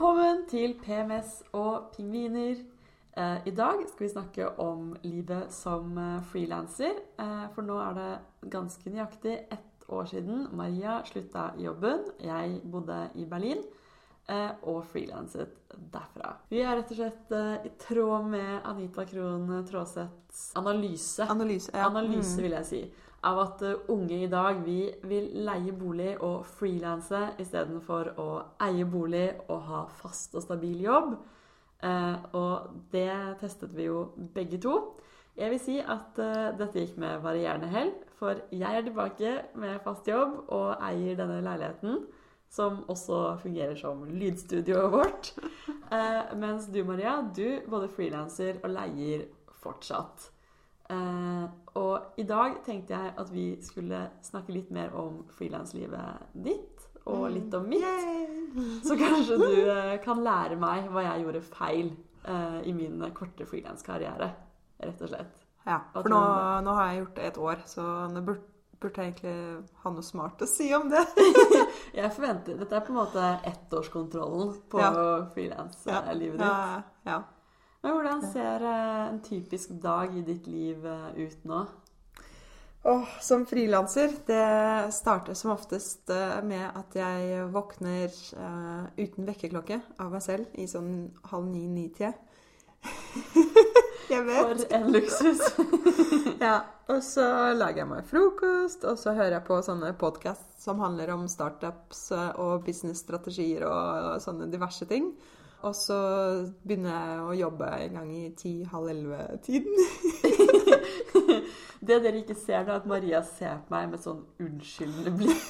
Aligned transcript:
Velkommen 0.00 0.46
til 0.48 0.78
PMS 0.80 1.42
og 1.52 1.90
pingviner. 1.92 2.54
Eh, 3.20 3.46
I 3.46 3.52
dag 3.52 3.82
skal 3.88 4.06
vi 4.06 4.08
snakke 4.08 4.46
om 4.58 4.94
livet 5.02 5.52
som 5.52 5.98
eh, 5.98 6.22
frilanser. 6.24 6.94
Eh, 7.20 7.42
for 7.52 7.68
nå 7.68 7.76
er 7.84 7.98
det 7.98 8.48
ganske 8.54 8.88
nøyaktig 8.94 9.34
ett 9.52 9.84
år 9.92 10.08
siden 10.08 10.46
Maria 10.56 11.02
slutta 11.04 11.50
jobben. 11.60 12.08
Jeg 12.16 12.62
bodde 12.72 13.10
i 13.14 13.26
Berlin 13.28 13.60
og 14.62 14.80
frilanset 14.90 15.56
derfra. 15.92 16.34
Vi 16.50 16.60
er 16.62 16.76
rett 16.78 16.90
og 16.94 16.98
slett 17.00 17.32
eh, 17.36 17.66
i 17.68 17.72
tråd 17.82 18.26
med 18.32 18.66
Anita 18.68 19.04
Krohn 19.08 19.50
Traaseths 19.68 20.50
analyse. 20.58 21.26
Analyse. 21.30 21.72
Ja. 21.74 21.86
Analyse, 21.88 22.36
Mm. 22.36 22.42
vil 22.44 22.56
jeg 22.58 22.66
si. 22.70 22.82
Av 23.24 23.38
at 23.42 23.62
eh, 23.62 23.74
unge 23.92 24.22
i 24.24 24.28
dag 24.32 24.62
vi 24.64 24.78
vil 25.04 25.26
leie 25.44 25.72
bolig 25.76 26.14
og 26.24 26.46
frilanse 26.46 27.34
istedenfor 27.42 28.14
å 28.18 28.28
eie 28.68 28.84
bolig 28.88 29.26
og 29.48 29.60
ha 29.68 29.82
fast 30.00 30.34
og 30.34 30.42
stabil 30.46 30.80
jobb. 30.86 31.18
Eh, 31.82 32.16
og 32.36 32.70
det 32.92 33.10
testet 33.40 33.72
vi 33.76 33.86
jo 33.90 34.06
begge 34.34 34.58
to. 34.60 34.74
Jeg 35.38 35.50
vil 35.54 35.60
si 35.62 35.78
at 35.80 36.18
eh, 36.20 36.50
dette 36.58 36.80
gikk 36.82 36.98
med 37.00 37.20
varierende 37.24 37.68
hell, 37.72 37.92
for 38.18 38.40
jeg 38.52 38.76
er 38.76 38.82
tilbake 38.84 39.30
med 39.54 39.78
fast 39.84 40.08
jobb 40.10 40.50
og 40.52 40.74
eier 40.84 41.16
denne 41.16 41.38
leiligheten, 41.44 42.02
som 42.50 42.80
også 42.90 43.38
fungerer 43.44 43.76
som 43.78 44.02
lydstudioet 44.10 44.90
vårt. 44.92 45.32
Eh, 45.90 46.34
mens 46.38 46.66
du, 46.70 46.80
Maria, 46.84 47.20
du 47.34 47.60
både 47.70 47.88
frilanser 47.94 48.58
og 48.64 48.72
leier 48.74 49.28
fortsatt. 49.62 50.28
Eh, 50.90 51.44
og 51.78 52.18
i 52.18 52.24
dag 52.26 52.56
tenkte 52.66 52.96
jeg 52.96 53.14
at 53.22 53.30
vi 53.30 53.44
skulle 53.62 54.02
snakke 54.26 54.54
litt 54.56 54.70
mer 54.74 54.94
om 54.98 55.22
frilanslivet 55.38 56.24
ditt, 56.34 56.86
og 57.06 57.28
Mm. 57.30 57.34
litt 57.34 57.54
om 57.54 57.68
mitt. 57.70 58.84
Så 58.86 58.96
kanskje 58.98 59.38
du 59.38 59.70
eh, 59.70 59.96
kan 60.04 60.18
lære 60.22 60.58
meg 60.58 60.90
hva 60.90 61.02
jeg 61.06 61.22
gjorde 61.24 61.42
feil 61.54 61.92
eh, 62.26 62.60
i 62.66 62.72
min 62.76 63.00
korte 63.14 63.46
frilanskarriere, 63.46 64.32
rett 64.82 65.02
og 65.06 65.08
slett. 65.08 65.38
Ja, 65.66 65.78
for 65.92 66.08
nå, 66.10 66.18
nå 66.66 66.74
har 66.74 66.90
jeg 66.90 67.02
gjort 67.04 67.14
det 67.16 67.24
et 67.30 67.38
år, 67.38 67.62
så 67.68 67.86
nå 68.10 68.22
burde, 68.26 68.42
burde 68.80 69.04
egentlig 69.04 69.34
ha 69.82 69.92
noe 69.92 70.04
smart 70.04 70.42
å 70.44 70.48
si 70.48 70.70
om 70.76 70.88
det. 70.90 71.02
Jeg 71.98 72.12
forventer, 72.16 72.56
Dette 72.60 72.78
er 72.78 72.86
på 72.86 72.94
en 72.94 73.00
måte 73.02 73.26
ettårskontrollen 73.50 74.54
på 74.72 74.80
Ja. 74.80 74.94
frilanslivet 75.34 76.40
ditt. 76.40 76.46
Ja, 76.46 76.82
ja. 77.06 77.20
Men 77.80 77.94
hvordan 77.96 78.24
ser 78.32 78.64
eh, 78.68 79.04
en 79.08 79.22
typisk 79.24 79.70
dag 79.80 80.16
i 80.16 80.24
ditt 80.24 80.48
liv 80.50 80.84
eh, 80.86 81.06
ut 81.16 81.44
nå? 81.48 81.62
Oh, 82.82 83.04
som 83.20 83.44
frilanser, 83.46 84.12
det 84.26 84.92
starter 84.96 85.36
som 85.36 85.52
oftest 85.52 86.08
eh, 86.12 86.38
med 86.44 86.64
at 86.64 86.96
jeg 86.96 87.44
våkner 87.52 88.08
uh, 88.40 88.86
uten 88.96 89.28
vekkerklokke 89.28 89.80
av 90.00 90.14
meg 90.14 90.24
selv 90.24 90.56
i 90.56 90.64
sånn 90.68 91.10
halv 91.28 91.50
ni-ni-tida. 91.52 92.14
jeg 94.14 94.22
vet. 94.28 94.44
For 94.44 94.54
en 94.78 94.86
luksus! 94.94 95.42
Ja, 96.40 96.62
og 96.88 97.02
så 97.04 97.52
lager 97.52 97.82
jeg 97.82 97.88
meg 97.90 98.06
frokost, 98.08 98.84
og 98.88 98.96
så 98.98 99.12
hører 99.12 99.34
jeg 99.36 99.44
på 99.44 99.58
sånne 99.62 99.92
podkast 100.00 100.62
som 100.62 100.80
handler 100.80 101.10
om 101.12 101.28
startups 101.28 102.10
eh, 102.16 102.30
og 102.40 102.64
businessstrategier 102.64 103.66
og 103.68 104.22
sånne 104.24 104.48
diverse 104.52 104.86
ting. 104.88 105.04
Og 105.60 105.74
så 105.76 105.98
begynner 106.64 106.90
jeg 106.94 107.20
å 107.20 107.36
jobbe 107.42 107.68
en 107.84 107.94
gang 107.98 108.08
i 108.16 108.32
ti-halv 108.36 108.88
elleve-tiden. 108.94 109.74
Det 111.80 111.96
dere 112.04 112.18
ikke 112.20 112.34
ser, 112.36 112.64
er 112.64 112.74
at 112.78 112.86
Maria 112.88 113.22
ser 113.24 113.58
på 113.66 113.74
meg 113.74 113.90
med 113.92 114.00
sånn 114.00 114.24
unnskyldende 114.40 115.12
blikk. 115.16 115.48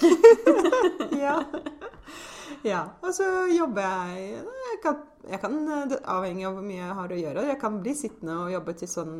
ja. 1.25 1.37
Ja. 2.67 2.85
Og 3.03 3.13
så 3.17 3.27
jobber 3.55 3.83
jeg 3.83 4.41
Jeg 4.41 4.81
kan, 4.85 5.03
jeg 5.29 5.41
kan 5.43 5.59
avhengig 6.05 6.47
av 6.49 6.57
hvor 6.57 6.65
mye 6.65 6.81
jeg 6.81 6.97
har 7.01 7.13
å 7.13 7.21
gjøre. 7.21 7.47
Jeg 7.51 7.61
kan 7.61 7.79
bli 7.83 7.95
sittende 7.99 8.39
og 8.45 8.55
jobbe 8.55 8.77
til 8.81 8.91
sånn 8.91 9.15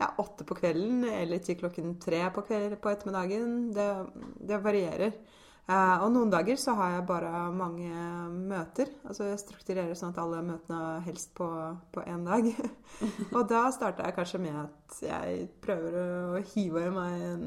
ja, 0.00 0.08
åtte 0.18 0.46
på 0.48 0.56
kvelden 0.58 1.04
eller 1.10 1.42
til 1.44 1.58
klokken 1.60 1.94
tre 2.02 2.24
på, 2.34 2.44
kveld, 2.48 2.78
på 2.82 2.90
ettermiddagen. 2.90 3.54
Det, 3.76 3.88
det 4.48 4.60
varierer. 4.64 5.14
Eh, 5.70 6.02
og 6.02 6.08
noen 6.10 6.30
dager 6.32 6.58
så 6.58 6.74
har 6.78 6.96
jeg 6.96 7.06
bare 7.06 7.30
mange 7.54 7.90
møter. 8.50 8.90
Altså 9.06 9.28
jeg 9.28 9.42
strukturerer 9.42 9.94
sånn 9.98 10.14
at 10.14 10.18
alle 10.22 10.42
møtene 10.46 11.02
helst 11.06 11.30
på, 11.38 11.46
på 11.94 12.06
én 12.08 12.26
dag. 12.26 12.48
og 13.36 13.44
da 13.50 13.66
starter 13.74 14.08
jeg 14.08 14.18
kanskje 14.18 14.42
med 14.42 14.58
at 14.64 14.98
jeg 15.06 15.46
prøver 15.62 16.00
å 16.00 16.42
hive 16.54 16.88
meg 16.96 17.28
en 17.28 17.46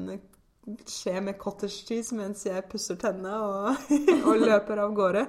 skje 0.86 1.20
med 1.22 1.38
cottage 1.38 1.84
cheese 1.86 2.16
mens 2.16 2.42
jeg 2.46 2.66
pusser 2.70 2.98
tennene 3.00 3.36
og, 3.38 3.88
og 4.28 4.42
løper 4.42 4.82
av 4.82 4.94
gårde. 4.96 5.24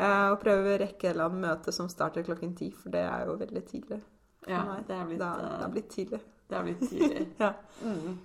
Eh, 0.00 0.26
og 0.32 0.40
prøver 0.40 0.74
å 0.74 0.80
rekke 0.86 1.12
et 1.12 1.36
møte 1.36 1.74
som 1.74 1.90
starter 1.92 2.24
klokken 2.26 2.54
ti, 2.56 2.70
for 2.74 2.94
det 2.94 3.04
er 3.04 3.26
jo 3.28 3.38
veldig 3.40 3.64
tidlig. 3.68 4.00
Ja, 4.48 4.64
det 4.82 4.96
er 4.96 5.06
blitt, 5.06 5.20
da, 5.20 5.32
det 5.38 5.48
eh, 5.50 5.64
er 5.64 5.72
blitt 5.76 5.90
tidlig. 5.92 6.20
det 6.48 6.58
er 6.58 6.68
blitt 6.68 6.86
tidlig. 6.88 7.26
Ja. 7.42 7.52
Mm. 7.84 8.20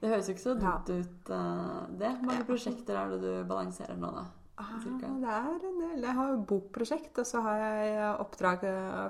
Det 0.00 0.10
høres 0.10 0.26
jo 0.28 0.34
ikke 0.34 0.42
så 0.42 0.56
Ja. 0.60 0.72
ut, 0.84 1.30
eh, 1.32 1.76
det. 2.00 2.10
Hvor 2.18 2.26
mange 2.32 2.48
prosjekter 2.48 2.98
er 3.00 3.14
det 3.14 3.20
du 3.22 3.30
balanserer 3.48 3.96
nå, 3.96 4.10
da? 4.12 4.26
Ah, 4.60 4.74
det 4.84 5.06
er 5.26 5.64
en 5.66 5.80
del. 5.80 6.02
Jeg 6.04 6.14
har 6.14 6.28
jo 6.30 6.42
bokprosjekt, 6.50 7.16
og 7.18 7.26
så 7.26 7.40
har 7.42 7.56
jeg 7.58 8.10
oppdrag 8.22 8.66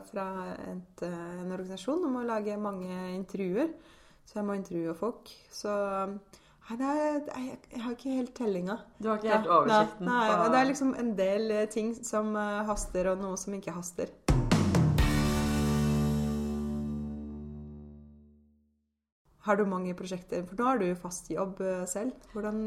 fra 0.08 0.28
eh, 0.54 0.70
en 1.10 1.50
organisasjon 1.52 2.06
om 2.08 2.20
å 2.20 2.28
lage 2.28 2.56
mange 2.60 2.94
intervjuer. 3.16 3.74
Så 4.24 4.40
jeg 4.40 4.46
må 4.48 4.56
intervjue 4.56 4.94
folk. 4.96 5.30
Så 5.52 5.70
nei, 5.70 6.76
det 6.80 6.88
er, 6.88 7.18
jeg, 7.44 7.58
jeg 7.74 7.82
har 7.84 7.96
ikke 7.96 8.14
helt 8.16 8.32
tellinga. 8.36 8.76
Du 8.98 9.10
har 9.10 9.20
ikke 9.20 9.34
helt 9.34 9.50
oversikten 9.52 10.08
Nei, 10.08 10.22
nei, 10.30 10.46
det 10.48 10.60
er 10.60 10.68
liksom 10.70 10.94
en 11.00 11.10
del 11.18 11.52
eh, 11.52 11.66
ting 11.70 11.92
som 12.00 12.32
eh, 12.40 12.62
haster, 12.70 13.10
og 13.12 13.20
noe 13.20 13.36
som 13.40 13.56
ikke 13.58 13.74
haster. 13.76 14.12
Har 19.44 19.60
du 19.60 19.66
mange 19.68 19.92
prosjekter? 19.92 20.46
For 20.48 20.56
nå 20.56 20.70
har 20.70 20.80
du 20.80 20.88
fast 20.96 21.28
jobb 21.28 21.60
eh, 21.60 21.84
selv. 21.90 22.16
Hvordan, 22.32 22.62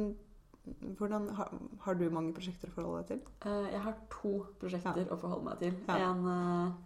hvordan 1.00 1.32
har, 1.40 1.56
har 1.88 1.98
du 1.98 2.06
mange 2.14 2.36
prosjekter 2.38 2.70
å 2.70 2.78
forholde 2.78 3.02
deg 3.02 3.16
til? 3.16 3.64
Jeg 3.74 3.82
har 3.88 3.98
to 4.14 4.36
prosjekter 4.62 5.10
å 5.10 5.18
forholde 5.18 5.50
meg 5.50 5.64
til. 5.66 5.74
Ja. 5.90 6.12
En, 6.12 6.78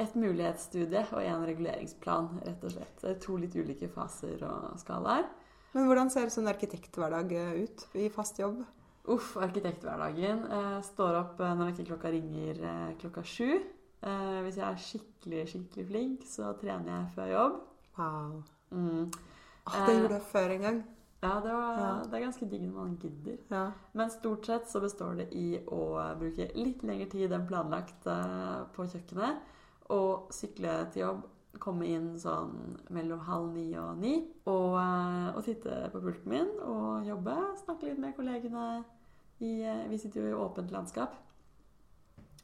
et 0.00 0.14
mulighetsstudie 0.18 1.02
og 1.12 1.22
en 1.22 1.44
reguleringsplan, 1.48 2.28
rett 2.46 2.64
og 2.66 2.74
slett. 2.74 3.00
Det 3.02 3.10
er 3.14 3.20
to 3.22 3.36
litt 3.40 3.54
ulike 3.56 3.88
faser 3.92 4.42
og 4.48 4.76
skalaer. 4.80 5.26
Men 5.74 5.86
hvordan 5.86 6.10
ser 6.10 6.30
sånn 6.34 6.48
arkitekthverdag 6.50 7.32
eh, 7.38 7.64
ut 7.64 7.84
i 8.00 8.08
fast 8.10 8.40
jobb? 8.42 8.62
Uff, 9.10 9.36
arkitekthverdagen. 9.40 10.42
Jeg 10.50 10.84
står 10.90 11.18
opp 11.20 11.40
eh, 11.40 11.54
når 11.58 11.72
ikke 11.74 11.88
klokka 11.92 12.10
ringer 12.14 12.58
eh, 12.58 12.88
klokka 13.00 13.22
sju. 13.26 13.50
Eh, 14.00 14.38
hvis 14.46 14.56
jeg 14.58 14.66
er 14.66 14.80
skikkelig, 14.86 15.44
skikkelig 15.52 15.86
flink, 15.90 16.24
så 16.28 16.54
trener 16.60 16.90
jeg 16.96 17.12
før 17.16 17.30
jobb. 17.34 17.60
Wow. 17.98 18.40
Mm. 18.72 19.10
Ah, 19.66 19.84
det 19.86 19.94
Eh, 19.94 20.00
gjorde 20.00 20.16
jeg 20.18 20.26
før 20.32 20.54
en 20.56 20.66
gang. 20.66 20.80
Ja, 21.20 21.34
det, 21.44 21.52
var, 21.52 21.78
Ja. 21.78 21.88
det 22.08 22.14
er 22.16 22.22
ganske 22.24 22.46
digg 22.48 22.62
når 22.64 22.76
man 22.78 22.94
gidder. 23.02 23.38
Ja. 23.52 23.64
Men 23.92 24.10
stort 24.10 24.46
sett 24.48 24.70
så 24.70 24.80
består 24.80 25.18
det 25.18 25.26
i 25.36 25.58
å 25.68 25.80
bruke 26.18 26.46
litt 26.56 26.80
lengre 26.82 27.10
tid 27.12 27.32
enn 27.36 27.44
planlagt 27.46 28.06
eh, 28.08 28.62
på 28.74 28.86
kjøkkenet. 28.88 29.42
Og 29.90 30.30
sykle 30.34 30.76
til 30.94 31.04
jobb, 31.04 31.24
komme 31.60 31.88
inn 31.90 32.12
sånn 32.20 32.78
mellom 32.94 33.24
halv 33.26 33.50
ni 33.54 33.66
og 33.78 33.98
ni. 33.98 34.14
Og, 34.46 34.76
eh, 34.78 35.28
og 35.34 35.42
sitte 35.46 35.82
på 35.92 36.02
pulten 36.04 36.30
min 36.30 36.52
og 36.62 37.08
jobbe. 37.08 37.36
Snakke 37.64 37.90
litt 37.90 37.98
med 38.02 38.14
kollegene. 38.16 38.84
I, 39.40 39.62
eh, 39.64 39.88
vi 39.88 39.98
sitter 39.98 40.20
jo 40.20 40.30
i 40.30 40.40
åpent 40.46 40.70
landskap. 40.70 41.16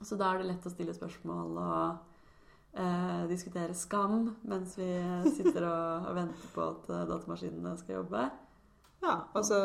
Så 0.00 0.17
da 0.17 0.32
er 0.32 0.43
det 0.43 0.50
lett 0.50 0.67
å 0.67 0.73
stille 0.73 0.94
spørsmål 0.97 1.56
og 1.61 2.17
eh, 2.76 3.23
diskutere 3.31 3.76
skam 3.76 4.35
mens 4.49 4.76
vi 4.79 4.88
sitter 5.38 5.65
og, 5.69 6.09
og 6.11 6.19
venter 6.19 6.50
på 6.55 6.65
at 6.73 6.91
eh, 6.93 7.05
datamaskinene 7.11 7.76
skal 7.81 8.00
jobbe. 8.00 8.25
ja. 9.05 9.15
Og 9.32 9.44
så 9.44 9.59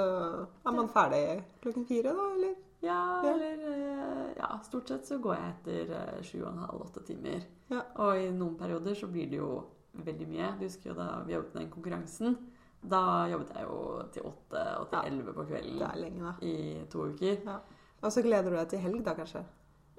er 0.65 0.75
man 0.75 0.91
ferdig 0.91 1.23
klokken 1.63 1.87
fire, 1.89 2.15
da, 2.15 2.27
eller? 2.37 2.55
Ja, 2.81 3.21
Ja. 3.23 3.33
eller 3.33 3.65
eh, 3.67 4.33
Ja, 4.37 4.59
stort 4.63 4.87
sett 4.89 5.05
så 5.05 5.19
går 5.21 5.35
jeg 5.35 5.53
etter 5.53 5.91
eh, 5.97 6.21
sju 6.23 6.41
og 6.43 6.51
en 6.53 6.57
halv, 6.65 6.81
åtte 6.87 7.03
timer. 7.05 7.43
Ja. 7.69 7.81
Og 8.01 8.17
i 8.17 8.29
noen 8.31 8.55
perioder 8.57 8.95
så 8.97 9.07
blir 9.11 9.29
det 9.29 9.37
jo 9.37 9.63
veldig 9.93 10.27
mye. 10.27 10.51
Du 10.59 10.65
husker 10.65 10.89
jo 10.89 10.95
da 10.97 11.21
vi 11.27 11.33
jobbet 11.33 11.53
med 11.53 11.63
den 11.63 11.71
konkurransen. 11.71 12.37
Da 12.81 13.27
jobbet 13.29 13.51
jeg 13.53 13.63
jo 13.67 14.03
til 14.13 14.23
åtte 14.23 14.61
og 14.79 14.89
til 14.89 14.97
Ja. 14.97 15.03
elleve 15.05 15.33
på 15.33 15.45
Det 15.45 15.61
kvelden 15.61 16.01
lenge, 16.01 16.33
i 16.41 16.85
to 16.89 17.05
uker. 17.11 17.59
Og 18.01 18.11
så 18.11 18.21
gleder 18.23 18.49
du 18.49 18.55
deg 18.55 18.69
til 18.69 18.79
helg, 18.79 19.03
da, 19.05 19.13
kanskje? 19.13 19.43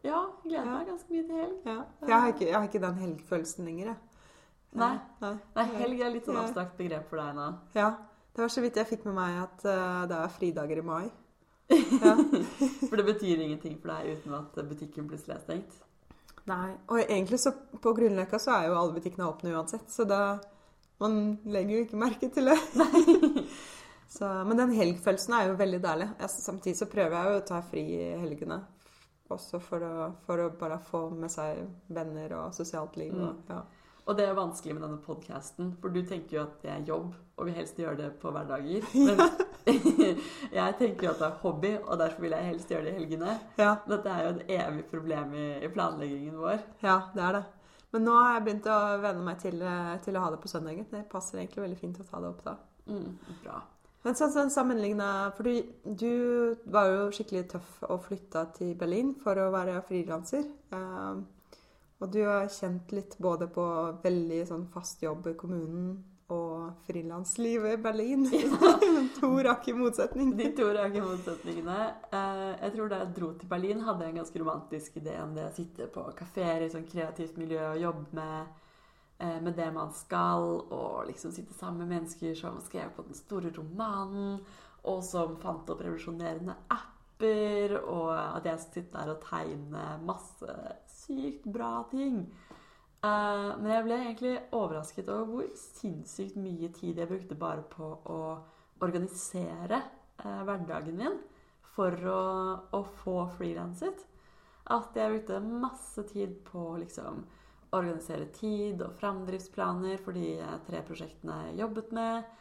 Ja, 0.02 0.25
gleder 0.43 0.64
Ja. 0.67 0.79
meg 0.79 0.87
ganske 0.88 1.11
mye 1.11 1.23
til 1.29 1.37
helg. 1.37 1.58
Ja. 1.67 1.84
Jeg 2.08 2.20
har 2.20 2.32
ikke, 2.32 2.46
jeg 2.46 2.55
har 2.55 2.64
ikke 2.69 2.81
den 2.81 2.94
helgfølelsen 2.99 3.64
lenger, 3.64 3.84
jeg. 3.87 3.96
Nei. 4.75 4.99
Nei. 5.20 5.38
Nei, 5.55 5.64
helg 5.64 6.00
er 6.00 6.11
litt 6.11 6.25
sånn 6.26 6.37
abstrakt 6.40 6.76
begrep 6.79 7.06
for 7.08 7.17
deg 7.19 7.34
nå. 7.37 7.55
Ja. 7.75 7.90
Det 8.34 8.40
var 8.40 8.49
så 8.49 8.61
vidt 8.62 8.75
jeg 8.76 8.87
fikk 8.87 9.05
med 9.05 9.14
meg 9.14 9.43
at 9.43 9.64
uh, 9.67 10.06
det 10.08 10.17
er 10.17 10.29
fridager 10.29 10.79
i 10.79 10.81
mai. 10.81 11.11
Ja. 12.02 12.14
For 12.88 12.96
det 13.00 13.04
betyr 13.08 13.40
ingenting 13.44 13.78
for 13.80 13.92
deg 13.94 14.16
uten 14.19 14.34
at 14.38 14.56
butikken 14.69 15.08
plutselig 15.10 15.36
er 15.36 15.42
stengt. 15.44 15.76
Nei. 16.50 16.72
Og 16.90 16.98
egentlig 17.04 17.38
så 17.38 17.52
på 17.82 17.92
Grünerløkka 17.94 18.38
så 18.42 18.56
er 18.56 18.66
jo 18.69 18.78
alle 18.80 18.96
butikkene 18.96 19.28
åpne 19.30 19.52
uansett, 19.54 19.86
så 19.92 20.04
da 20.08 20.22
Man 21.02 21.38
legger 21.50 21.76
jo 21.80 21.84
ikke 21.86 21.98
merke 21.98 22.28
til 22.30 22.46
det. 22.46 22.58
Så, 24.12 24.26
men 24.46 24.58
den 24.60 24.70
helgfølelsen 24.76 25.32
er 25.34 25.46
jo 25.48 25.54
veldig 25.58 25.78
deilig. 25.82 26.06
Samtidig 26.30 26.76
så 26.78 26.86
prøver 26.92 27.14
jeg 27.16 27.30
jo 27.32 27.38
å 27.40 27.44
ta 27.48 27.60
fri 27.64 27.82
i 27.96 28.10
helgene. 28.20 28.58
også 29.32 29.58
for 29.64 29.80
å, 29.82 30.10
for 30.26 30.42
å 30.44 30.50
bare 30.60 30.76
få 30.84 31.00
med 31.16 31.32
seg 31.32 31.62
venner 31.96 32.34
og 32.36 32.52
sosialt 32.54 32.98
liv. 33.00 33.14
Og, 33.16 33.32
Mm. 33.32 33.38
ja. 33.48 33.62
Og 34.02 34.16
det 34.19 34.25
er 34.26 34.34
vanskelig 34.34 34.75
med 34.75 34.82
denne 34.82 34.99
podkasten, 34.99 35.72
for 35.81 35.94
du 35.94 36.00
tenker 36.02 36.37
jo 36.37 36.43
at 36.43 36.56
det 36.64 36.70
er 36.72 36.87
jobb, 36.88 37.12
og 37.38 37.46
vil 37.46 37.54
helst 37.54 37.78
gjøre 37.78 37.96
det 38.00 38.08
på 38.22 38.32
hverdager. 38.34 38.87
Men 39.06 39.20
jeg 40.58 40.76
tenker 40.81 41.06
jo 41.06 41.12
at 41.12 41.20
det 41.22 41.28
er 41.28 41.40
hobby, 41.44 41.72
og 41.84 41.99
derfor 42.00 42.25
vil 42.25 42.34
jeg 42.34 42.49
helst 42.50 42.72
gjøre 42.72 42.88
det 42.88 42.94
i 42.94 42.99
helgene. 42.99 43.37
Ja, 43.60 43.76
Dette 43.88 44.10
er 44.10 44.25
jo 44.26 44.32
et 44.34 44.54
evig 44.58 44.87
problem 44.90 45.37
i, 45.38 45.49
i 45.62 45.70
planleggingen 45.70 46.40
vår. 46.43 46.64
ja, 46.82 46.96
det 47.14 47.26
er 47.28 47.38
det. 47.38 47.44
Men 47.93 48.06
nå 48.08 48.16
har 48.16 48.34
jeg 48.34 48.44
begynt 48.46 48.66
å 48.72 48.78
venne 49.02 49.22
meg 49.26 49.38
til, 49.43 49.62
eh, 49.62 49.93
til 50.02 50.16
å 50.16 50.25
ha 50.25 50.31
det 50.32 50.40
på 50.40 50.48
søndagen. 50.48 50.87
Det 50.90 51.05
passer 51.12 51.43
egentlig 51.43 51.66
veldig 51.66 51.78
fint 51.78 52.00
å 52.00 52.06
ta 52.08 52.22
det 52.25 52.31
opp 52.32 52.40
da. 52.46 52.56
Mm, 52.88 53.10
bra. 53.44 53.60
Men 54.02 54.16
sånn, 54.19 54.32
sånn 54.34 54.48
sammenligna 54.50 55.08
For 55.37 55.46
du 55.46 56.56
var 56.75 56.88
jo 56.90 57.05
skikkelig 57.14 57.44
tøff 57.52 57.76
og 57.87 58.00
flytta 58.08 58.48
til 58.56 58.72
Berlin 58.81 59.12
for 59.20 59.38
å 59.38 59.52
være 59.55 59.76
frilanser. 59.87 60.48
Eh, 60.75 61.20
og 62.02 62.10
du 62.10 62.22
har 62.26 62.49
kjent 62.50 62.90
litt 62.93 63.14
både 63.22 63.46
på 63.54 63.64
veldig 64.02 64.40
sånn 64.49 64.64
fast 64.72 65.02
jobb 65.04 65.28
i 65.31 65.37
kommunen 65.38 65.93
og 66.32 66.72
frilanslivet 66.87 67.76
i 67.76 67.82
Berlin. 67.82 68.25
to 69.20 69.31
rake 69.44 69.75
motsetning. 69.76 70.32
De 70.38 70.49
to 70.56 70.70
rake 70.75 71.02
motsetningene. 71.04 71.76
Eh, 72.10 72.43
Jeg 72.62 72.72
tror 72.75 72.90
da 72.90 73.02
jeg 73.02 73.12
dro 73.19 73.31
til 73.38 73.50
Berlin, 73.50 73.84
hadde 73.87 74.06
jeg 74.06 74.14
en 74.14 74.20
ganske 74.22 74.43
romantisk 74.43 74.96
idé 75.02 75.19
om 75.22 75.34
det 75.37 75.46
å 75.50 75.54
sitte 75.54 75.88
på 75.93 76.06
kafeer 76.19 76.64
i 76.64 76.70
sånn 76.72 76.88
kreativt 76.88 77.38
miljø 77.40 77.60
og 77.75 77.82
jobbe 77.82 78.19
med, 78.19 78.46
eh, 79.19 79.38
med 79.44 79.58
det 79.60 79.69
man 79.75 79.93
skal, 79.93 80.48
og 80.72 81.06
liksom 81.10 81.34
sitte 81.37 81.55
sammen 81.55 81.84
med 81.84 81.98
mennesker 81.98 82.34
som 82.38 82.60
skrev 82.64 82.94
på 82.96 83.05
den 83.06 83.19
store 83.19 83.52
romanen, 83.52 84.40
og 84.84 85.05
som 85.06 85.37
fant 85.38 85.69
opp 85.70 85.84
revolusjonerende 85.84 86.56
apper, 87.12 87.76
og 87.82 88.12
at 88.16 88.46
jeg 88.46 88.60
sitter 88.60 88.98
der 88.98 89.12
og 89.14 89.22
tegner 89.22 90.00
masse 90.06 90.56
sykt 90.88 91.44
bra 91.52 91.82
ting. 91.90 92.24
Eh, 93.02 93.50
men 93.58 93.70
jeg 93.72 93.84
ble 93.86 93.98
egentlig 93.98 94.34
overrasket 94.54 95.08
over 95.10 95.28
hvor 95.30 95.50
sinnssykt 95.58 96.38
mye 96.38 96.70
tid 96.74 96.98
jeg 96.98 97.10
brukte 97.10 97.38
bare 97.38 97.64
på 97.66 97.88
å 98.06 98.22
organisere 98.82 99.80
eh, 100.22 100.42
hverdagen 100.46 100.98
min 100.98 101.18
for 101.74 101.96
å, 102.06 102.24
å 102.70 102.82
få 103.02 103.16
frilanset. 103.38 104.06
At 104.70 104.94
jeg 104.94 105.16
brukte 105.16 105.40
masse 105.42 106.04
tid 106.12 106.36
på 106.46 106.72
å 106.72 106.78
liksom 106.78 107.24
organisere 107.72 108.28
tid 108.36 108.82
og 108.84 108.94
framdriftsplaner 109.00 109.98
for 110.04 110.14
de 110.14 110.36
eh, 110.38 110.56
tre 110.68 110.84
prosjektene 110.86 111.40
jeg 111.48 111.62
jobbet 111.64 111.92
med. 111.96 112.38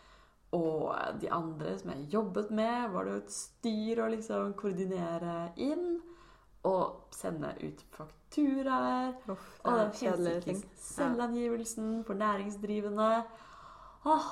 Og 0.52 0.92
de 1.22 1.30
andre 1.32 1.78
som 1.80 1.94
jeg 1.94 2.10
jobbet 2.12 2.52
med, 2.52 2.90
var 2.92 3.06
det 3.08 3.14
jo 3.14 3.20
et 3.22 3.34
styr 3.36 4.02
å 4.04 4.10
liksom 4.12 4.54
koordinere 4.60 5.52
inn. 5.56 6.02
Og 6.68 7.14
sende 7.16 7.54
ut 7.64 7.80
fakturaer. 7.96 9.16
Uff, 9.32 9.48
Og 9.66 9.80
den 9.80 9.94
kjedelige 9.98 10.60
selvangivelsen 10.78 12.04
for 12.06 12.20
næringsdrivende. 12.20 13.24
Åh, 14.06 14.28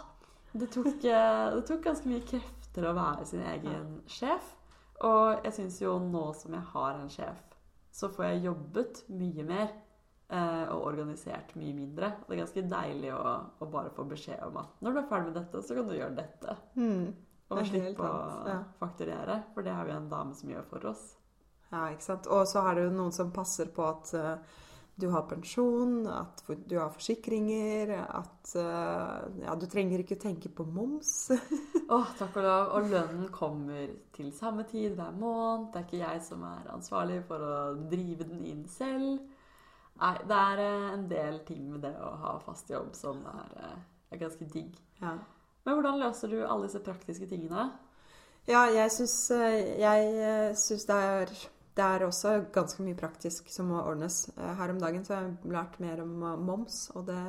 det 0.53 0.69
tok, 0.75 1.03
eh, 1.05 1.55
det 1.55 1.65
tok 1.65 1.83
ganske 1.83 2.09
mye 2.09 2.25
krefter 2.25 2.85
å 2.85 2.93
være 2.97 3.25
sin 3.25 3.41
egen 3.41 4.01
sjef. 4.09 4.55
Og 5.05 5.45
jeg 5.45 5.55
syns 5.55 5.81
jo 5.81 5.95
nå 6.03 6.25
som 6.35 6.53
jeg 6.53 6.65
har 6.73 6.97
en 6.99 7.11
sjef, 7.11 7.43
så 7.95 8.09
får 8.11 8.25
jeg 8.25 8.43
jobbet 8.49 9.03
mye 9.09 9.45
mer. 9.47 9.69
Eh, 10.29 10.65
Og 10.75 10.85
organisert 10.91 11.55
mye 11.59 11.73
mindre. 11.77 12.11
Det 12.25 12.35
er 12.35 12.43
ganske 12.43 12.65
deilig 12.75 13.13
å, 13.15 13.33
å 13.59 13.69
bare 13.71 13.93
få 13.95 14.05
beskjed 14.09 14.43
om 14.47 14.61
at 14.61 14.85
når 14.85 14.95
du 14.95 15.01
er 15.01 15.09
ferdig 15.09 15.31
med 15.31 15.41
dette, 15.41 15.63
så 15.65 15.77
kan 15.77 15.89
du 15.89 15.97
gjøre 15.97 16.19
dette. 16.21 16.57
Mm. 16.79 17.09
Det 17.49 17.57
og 17.57 17.65
slippe 17.65 18.05
å 18.05 18.45
ja. 18.45 18.59
fakturere, 18.77 19.39
for 19.55 19.65
det 19.65 19.73
har 19.73 19.87
vi 19.87 19.95
en 19.95 20.09
dame 20.11 20.35
som 20.37 20.51
gjør 20.51 20.67
for 20.69 20.91
oss. 20.91 21.05
Ja, 21.69 21.87
ikke 21.89 22.05
sant. 22.05 22.29
Og 22.29 22.45
så 22.49 22.61
er 22.65 22.77
det 22.77 22.87
jo 22.87 22.97
noen 22.97 23.13
som 23.13 23.31
passer 23.33 23.69
på 23.73 23.85
at 23.89 24.11
uh, 24.17 24.59
du 24.99 25.07
har 25.13 25.25
pensjon, 25.29 26.03
at 26.11 26.43
du 26.45 26.75
har 26.77 26.91
forsikringer, 26.93 27.93
at 28.05 28.53
uh, 28.57 29.25
ja, 29.41 29.55
du 29.57 29.65
trenger 29.69 30.03
ikke 30.03 30.19
tenke 30.21 30.51
på 30.53 30.65
moms. 30.65 31.31
Åh, 31.95 32.13
takk 32.19 32.37
og 32.41 32.45
lov. 32.45 32.71
Og 32.77 32.89
lønnen 32.93 33.29
kommer 33.33 33.93
til 34.13 34.29
samme 34.35 34.65
tid 34.69 34.97
hver 34.97 35.13
måned. 35.17 35.69
Det 35.73 35.81
er 35.81 35.87
ikke 35.87 36.03
jeg 36.03 36.23
som 36.25 36.45
er 36.49 36.69
ansvarlig 36.73 37.21
for 37.29 37.45
å 37.45 37.59
drive 37.89 38.29
den 38.29 38.45
inn 38.49 38.65
selv. 38.69 39.21
Nei, 39.99 40.15
det 40.29 40.35
er 40.37 40.61
eh, 40.63 40.87
en 40.93 41.05
del 41.11 41.41
ting 41.47 41.65
med 41.73 41.83
det 41.83 41.91
å 41.99 42.13
ha 42.21 42.37
fast 42.45 42.69
jobb 42.71 42.93
som 42.95 43.19
er, 43.27 43.55
eh, 43.65 43.77
er 44.15 44.21
ganske 44.21 44.47
digg. 44.53 44.77
Ja. 45.01 45.17
Men 45.65 45.75
hvordan 45.75 45.99
løser 45.99 46.31
du 46.31 46.37
alle 46.39 46.69
disse 46.69 46.81
praktiske 46.83 47.27
tingene? 47.27 47.67
Ja, 48.47 48.63
jeg 48.71 48.93
syns, 48.95 49.17
eh, 49.35 49.75
jeg 49.81 50.53
syns 50.57 50.87
det, 50.87 50.99
er, 51.15 51.33
det 51.75 51.87
er 51.87 52.05
også 52.07 52.37
ganske 52.55 52.85
mye 52.85 52.97
praktisk 52.99 53.51
som 53.51 53.73
må 53.73 53.81
ordnes. 53.83 54.21
Her 54.37 54.71
om 54.71 54.79
dagen 54.79 55.03
så 55.05 55.17
har 55.17 55.27
jeg 55.27 55.51
lært 55.57 55.75
mer 55.83 56.05
om 56.05 56.15
moms, 56.47 56.85
og 56.95 57.09
det 57.11 57.19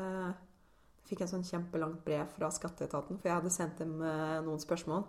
fikk 1.11 1.25
jeg 1.25 1.33
sånn 1.33 1.47
kjempelangt 1.49 2.05
brev 2.07 2.31
fra 2.37 2.53
skatteetaten, 2.55 3.19
for 3.19 3.29
jeg 3.29 3.41
hadde 3.41 3.51
sendt 3.51 3.83
dem 3.83 3.99
noen 3.99 4.63
spørsmål. 4.63 5.09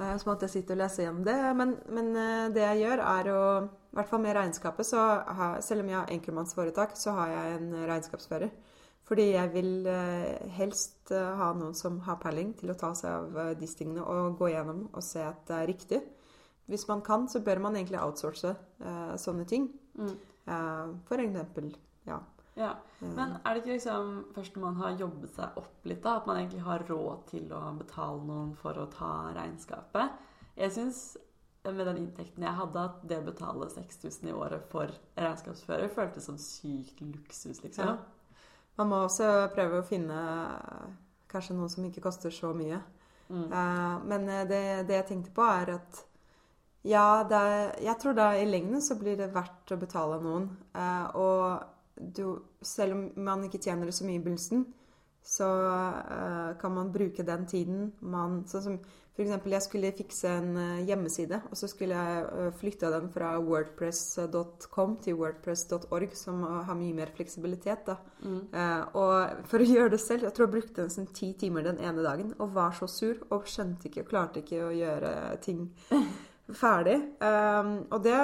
Eh, 0.00 0.16
Så 0.18 0.28
måtte 0.28 0.48
jeg 0.48 0.56
sitte 0.56 0.74
og 0.76 0.80
lese 0.82 1.04
gjennom 1.04 1.24
det. 1.26 1.38
Men, 1.58 1.76
men 1.88 2.10
eh, 2.16 2.48
det 2.54 2.64
jeg 2.64 2.82
gjør, 2.84 3.04
er 3.12 3.32
å 3.32 3.42
I 3.92 3.96
hvert 3.98 4.08
fall 4.08 4.22
med 4.24 4.36
regnskapet, 4.36 4.88
så 4.88 5.00
har, 5.36 5.60
selv 5.60 5.84
om 5.84 5.90
jeg 5.90 5.98
har 5.98 6.12
enkeltmannsforetak, 6.14 6.94
så 6.96 7.12
har 7.18 7.28
jeg 7.34 7.56
en 7.58 7.74
regnskapsfører. 7.90 8.52
Fordi 9.04 9.26
jeg 9.34 9.50
vil 9.52 9.86
eh, 9.90 10.48
helst 10.56 11.10
eh, 11.12 11.32
ha 11.36 11.50
noen 11.58 11.74
som 11.76 11.98
har 12.06 12.20
peiling 12.22 12.54
til 12.56 12.72
å 12.72 12.78
ta 12.78 12.94
seg 12.96 13.10
av 13.12 13.38
eh, 13.42 13.54
disse 13.60 13.76
tingene 13.82 14.04
og 14.08 14.38
gå 14.38 14.52
gjennom 14.54 14.86
og 14.92 15.04
se 15.04 15.20
at 15.26 15.42
det 15.50 15.58
er 15.58 15.68
riktig. 15.68 16.00
Hvis 16.70 16.86
man 16.88 17.02
kan, 17.04 17.26
så 17.28 17.42
bør 17.44 17.60
man 17.64 17.76
egentlig 17.76 18.00
outsource 18.00 18.54
eh, 18.54 19.14
sånne 19.20 19.44
ting. 19.50 19.66
Mm. 19.98 20.14
Eh, 20.46 20.94
for 21.10 21.20
eksempel, 21.20 21.72
ja. 22.08 22.20
Ja, 22.58 22.74
eh, 23.00 23.08
Men 23.08 23.38
er 23.40 23.54
det 23.54 23.62
ikke 23.62 23.76
liksom 23.78 24.14
først 24.34 24.56
når 24.56 24.66
man 24.66 24.80
har 24.82 24.96
jobbet 25.00 25.34
seg 25.34 25.58
opp 25.60 25.88
litt, 25.88 26.02
da, 26.04 26.18
at 26.20 26.26
man 26.28 26.40
egentlig 26.42 26.62
har 26.66 26.84
råd 26.88 27.26
til 27.30 27.52
å 27.52 27.64
betale 27.78 28.24
noen 28.28 28.54
for 28.60 28.78
å 28.78 28.88
ta 28.92 29.12
regnskapet? 29.36 30.18
Jeg 30.56 30.74
syns 30.74 31.04
med 31.64 31.86
den 31.86 32.00
inntekten 32.02 32.42
jeg 32.42 32.58
hadde, 32.58 32.84
at 32.88 33.04
det 33.06 33.20
å 33.22 33.26
betale 33.28 33.68
6000 33.70 34.28
i 34.28 34.34
året 34.34 34.64
for 34.72 34.90
regnskapsfører 35.14 35.92
føltes 35.94 36.26
som 36.26 36.38
sykt 36.40 37.00
luksus, 37.04 37.62
liksom. 37.62 37.94
Ja. 37.94 37.96
Man 38.80 38.88
må 38.90 39.02
også 39.04 39.28
prøve 39.54 39.80
å 39.80 39.86
finne 39.86 40.18
eh, 40.18 40.86
kanskje 41.30 41.56
noe 41.58 41.70
som 41.70 41.84
ikke 41.86 42.02
koster 42.04 42.34
så 42.34 42.52
mye. 42.56 42.80
Mm. 43.28 43.44
Eh, 43.46 43.98
men 44.10 44.26
eh, 44.28 44.46
det, 44.48 44.62
det 44.88 44.98
jeg 44.98 45.08
tenkte 45.12 45.34
på, 45.36 45.44
er 45.46 45.76
at 45.76 46.02
ja, 46.88 47.22
er, 47.22 47.76
jeg 47.84 47.94
tror 48.02 48.16
da 48.18 48.32
i 48.34 48.48
lengden 48.48 48.82
så 48.82 48.96
blir 48.98 49.20
det 49.20 49.30
verdt 49.34 49.70
å 49.70 49.78
betale 49.78 50.16
noen. 50.24 50.48
Og 51.14 51.62
du, 51.96 52.38
selv 52.62 52.96
om 52.96 53.10
man 53.24 53.44
ikke 53.44 53.60
tjener 53.62 53.88
det 53.88 53.96
så 53.96 54.06
mye 54.06 54.20
i 54.20 54.22
begynnelsen, 54.22 54.66
så 55.22 55.46
uh, 55.46 56.58
kan 56.58 56.74
man 56.74 56.92
bruke 56.92 57.22
den 57.22 57.46
tiden 57.46 57.92
man 58.00 58.42
Sånn 58.50 58.64
som 58.64 58.82
for 59.12 59.22
eksempel 59.22 59.52
jeg 59.52 59.62
skulle 59.66 59.90
fikse 59.92 60.30
en 60.40 60.56
uh, 60.56 60.80
hjemmeside, 60.88 61.42
og 61.50 61.58
så 61.60 61.68
skulle 61.68 61.94
jeg 62.00 62.24
uh, 62.32 62.48
flytte 62.56 62.88
den 62.94 63.10
fra 63.12 63.34
wordpress.com 63.44 64.96
til 65.04 65.18
wordpress.org, 65.20 66.16
som 66.16 66.40
har 66.64 66.78
mye 66.80 66.96
mer 66.96 67.12
fleksibilitet. 67.14 67.84
da. 67.86 67.98
Mm. 68.24 68.40
Og 68.96 69.46
for 69.52 69.60
å 69.60 69.68
gjøre 69.68 69.92
det 69.94 70.00
selv, 70.00 70.24
jeg 70.26 70.34
tror 70.34 70.48
jeg 70.48 70.54
brukte 70.56 70.88
nesten 70.88 71.10
ti 71.12 71.32
timer 71.38 71.68
den 71.68 71.78
ene 71.84 72.02
dagen, 72.02 72.32
og 72.40 72.56
var 72.56 72.72
så 72.78 72.88
sur, 72.88 73.20
og 73.28 73.44
skjønte 73.44 73.90
ikke, 73.90 74.06
og 74.06 74.10
klarte 74.14 74.42
ikke 74.42 74.64
å 74.64 74.74
gjøre 74.74 75.14
ting 75.44 75.66
ferdig. 76.50 76.96
Um, 77.22 77.86
og, 77.90 78.00
det, 78.04 78.14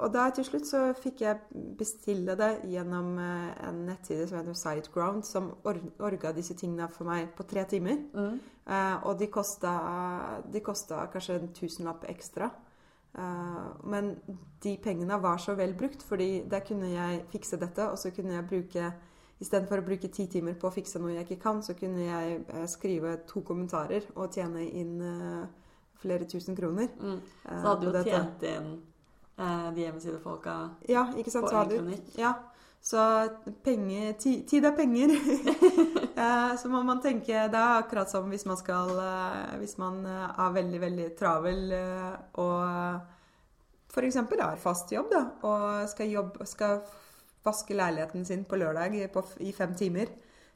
og 0.00 0.12
der 0.14 0.30
til 0.34 0.46
slutt 0.46 0.68
så 0.68 0.80
fikk 0.96 1.20
jeg 1.24 1.64
bestille 1.78 2.36
det 2.38 2.50
gjennom 2.70 3.18
eh, 3.20 3.50
en 3.68 3.82
nettside 3.86 4.26
som 4.28 4.40
heter 4.40 4.56
Sideground, 4.56 5.26
som 5.28 5.50
or 5.64 5.78
orga 6.00 6.32
disse 6.36 6.56
tingene 6.58 6.88
for 6.88 7.08
meg 7.08 7.34
på 7.36 7.46
tre 7.50 7.66
timer. 7.68 8.00
Mm. 8.14 8.40
Uh, 8.70 8.96
og 9.10 9.18
de 9.20 9.28
kosta, 9.32 9.74
de 10.52 10.64
kosta 10.64 11.04
kanskje 11.12 11.38
en 11.40 11.52
tusenlapp 11.54 12.08
ekstra. 12.10 12.50
Uh, 13.10 13.76
men 13.90 14.14
de 14.62 14.76
pengene 14.82 15.18
var 15.22 15.38
så 15.42 15.54
vel 15.58 15.74
brukt, 15.74 16.02
fordi 16.06 16.44
der 16.50 16.64
kunne 16.66 16.92
jeg 16.94 17.24
fikse 17.32 17.60
dette, 17.60 17.90
og 17.90 17.98
så 17.98 18.14
kunne 18.14 18.38
jeg 18.38 18.50
bruke 18.50 18.92
Istedenfor 19.40 19.80
å 19.80 19.84
bruke 19.86 20.10
ti 20.12 20.26
timer 20.28 20.52
på 20.60 20.68
å 20.68 20.72
fikse 20.74 21.00
noe 21.00 21.14
jeg 21.14 21.24
ikke 21.24 21.40
kan, 21.40 21.62
så 21.64 21.72
kunne 21.72 22.02
jeg 22.04 22.66
skrive 22.68 23.14
to 23.24 23.40
kommentarer 23.40 24.04
og 24.12 24.34
tjene 24.36 24.66
inn 24.68 24.98
eh, 25.00 25.46
flere 26.00 26.26
tusen 26.28 26.56
kroner. 26.56 26.88
Mm. 27.00 27.18
eh, 27.44 27.58
Så 27.60 27.66
hadde 27.66 27.90
du 27.92 27.98
jo 27.98 28.04
tjent 28.04 28.42
inn 28.48 28.70
eh, 29.38 29.66
de 29.76 29.84
hjemmesidefolka 29.86 30.54
Ja, 30.88 31.06
ikke 31.16 31.30
sant? 31.30 31.48
på 31.48 31.56
en 31.56 31.68
kronikk. 31.74 32.08
ja, 32.18 32.34
så 32.80 33.02
penger, 33.64 34.12
ti, 34.18 34.42
tid 34.48 34.64
er 34.64 34.76
penger. 34.76 35.14
Eh, 36.20 36.54
så 36.60 36.68
må 36.68 36.82
man 36.84 36.98
tenke 37.00 37.32
Det 37.48 37.56
er 37.56 37.78
akkurat 37.80 38.10
som 38.10 38.26
hvis 38.28 38.42
man 38.44 38.58
skal 38.60 38.90
eh, 39.00 39.54
Hvis 39.62 39.78
man 39.80 40.02
er 40.04 40.50
veldig, 40.52 40.80
veldig 40.82 41.06
travel 41.16 41.62
og 42.42 43.00
f.eks. 43.94 44.18
har 44.42 44.58
fast 44.60 44.92
jobb 44.92 45.08
da, 45.10 45.22
og 45.48 45.88
skal, 45.88 46.10
jobbe, 46.12 46.44
skal 46.46 46.82
vaske 47.46 47.74
leiligheten 47.74 48.26
sin 48.26 48.44
på 48.44 48.58
lørdag 48.60 48.98
på, 49.14 49.22
i 49.40 49.52
fem 49.56 49.72
timer. 49.74 50.12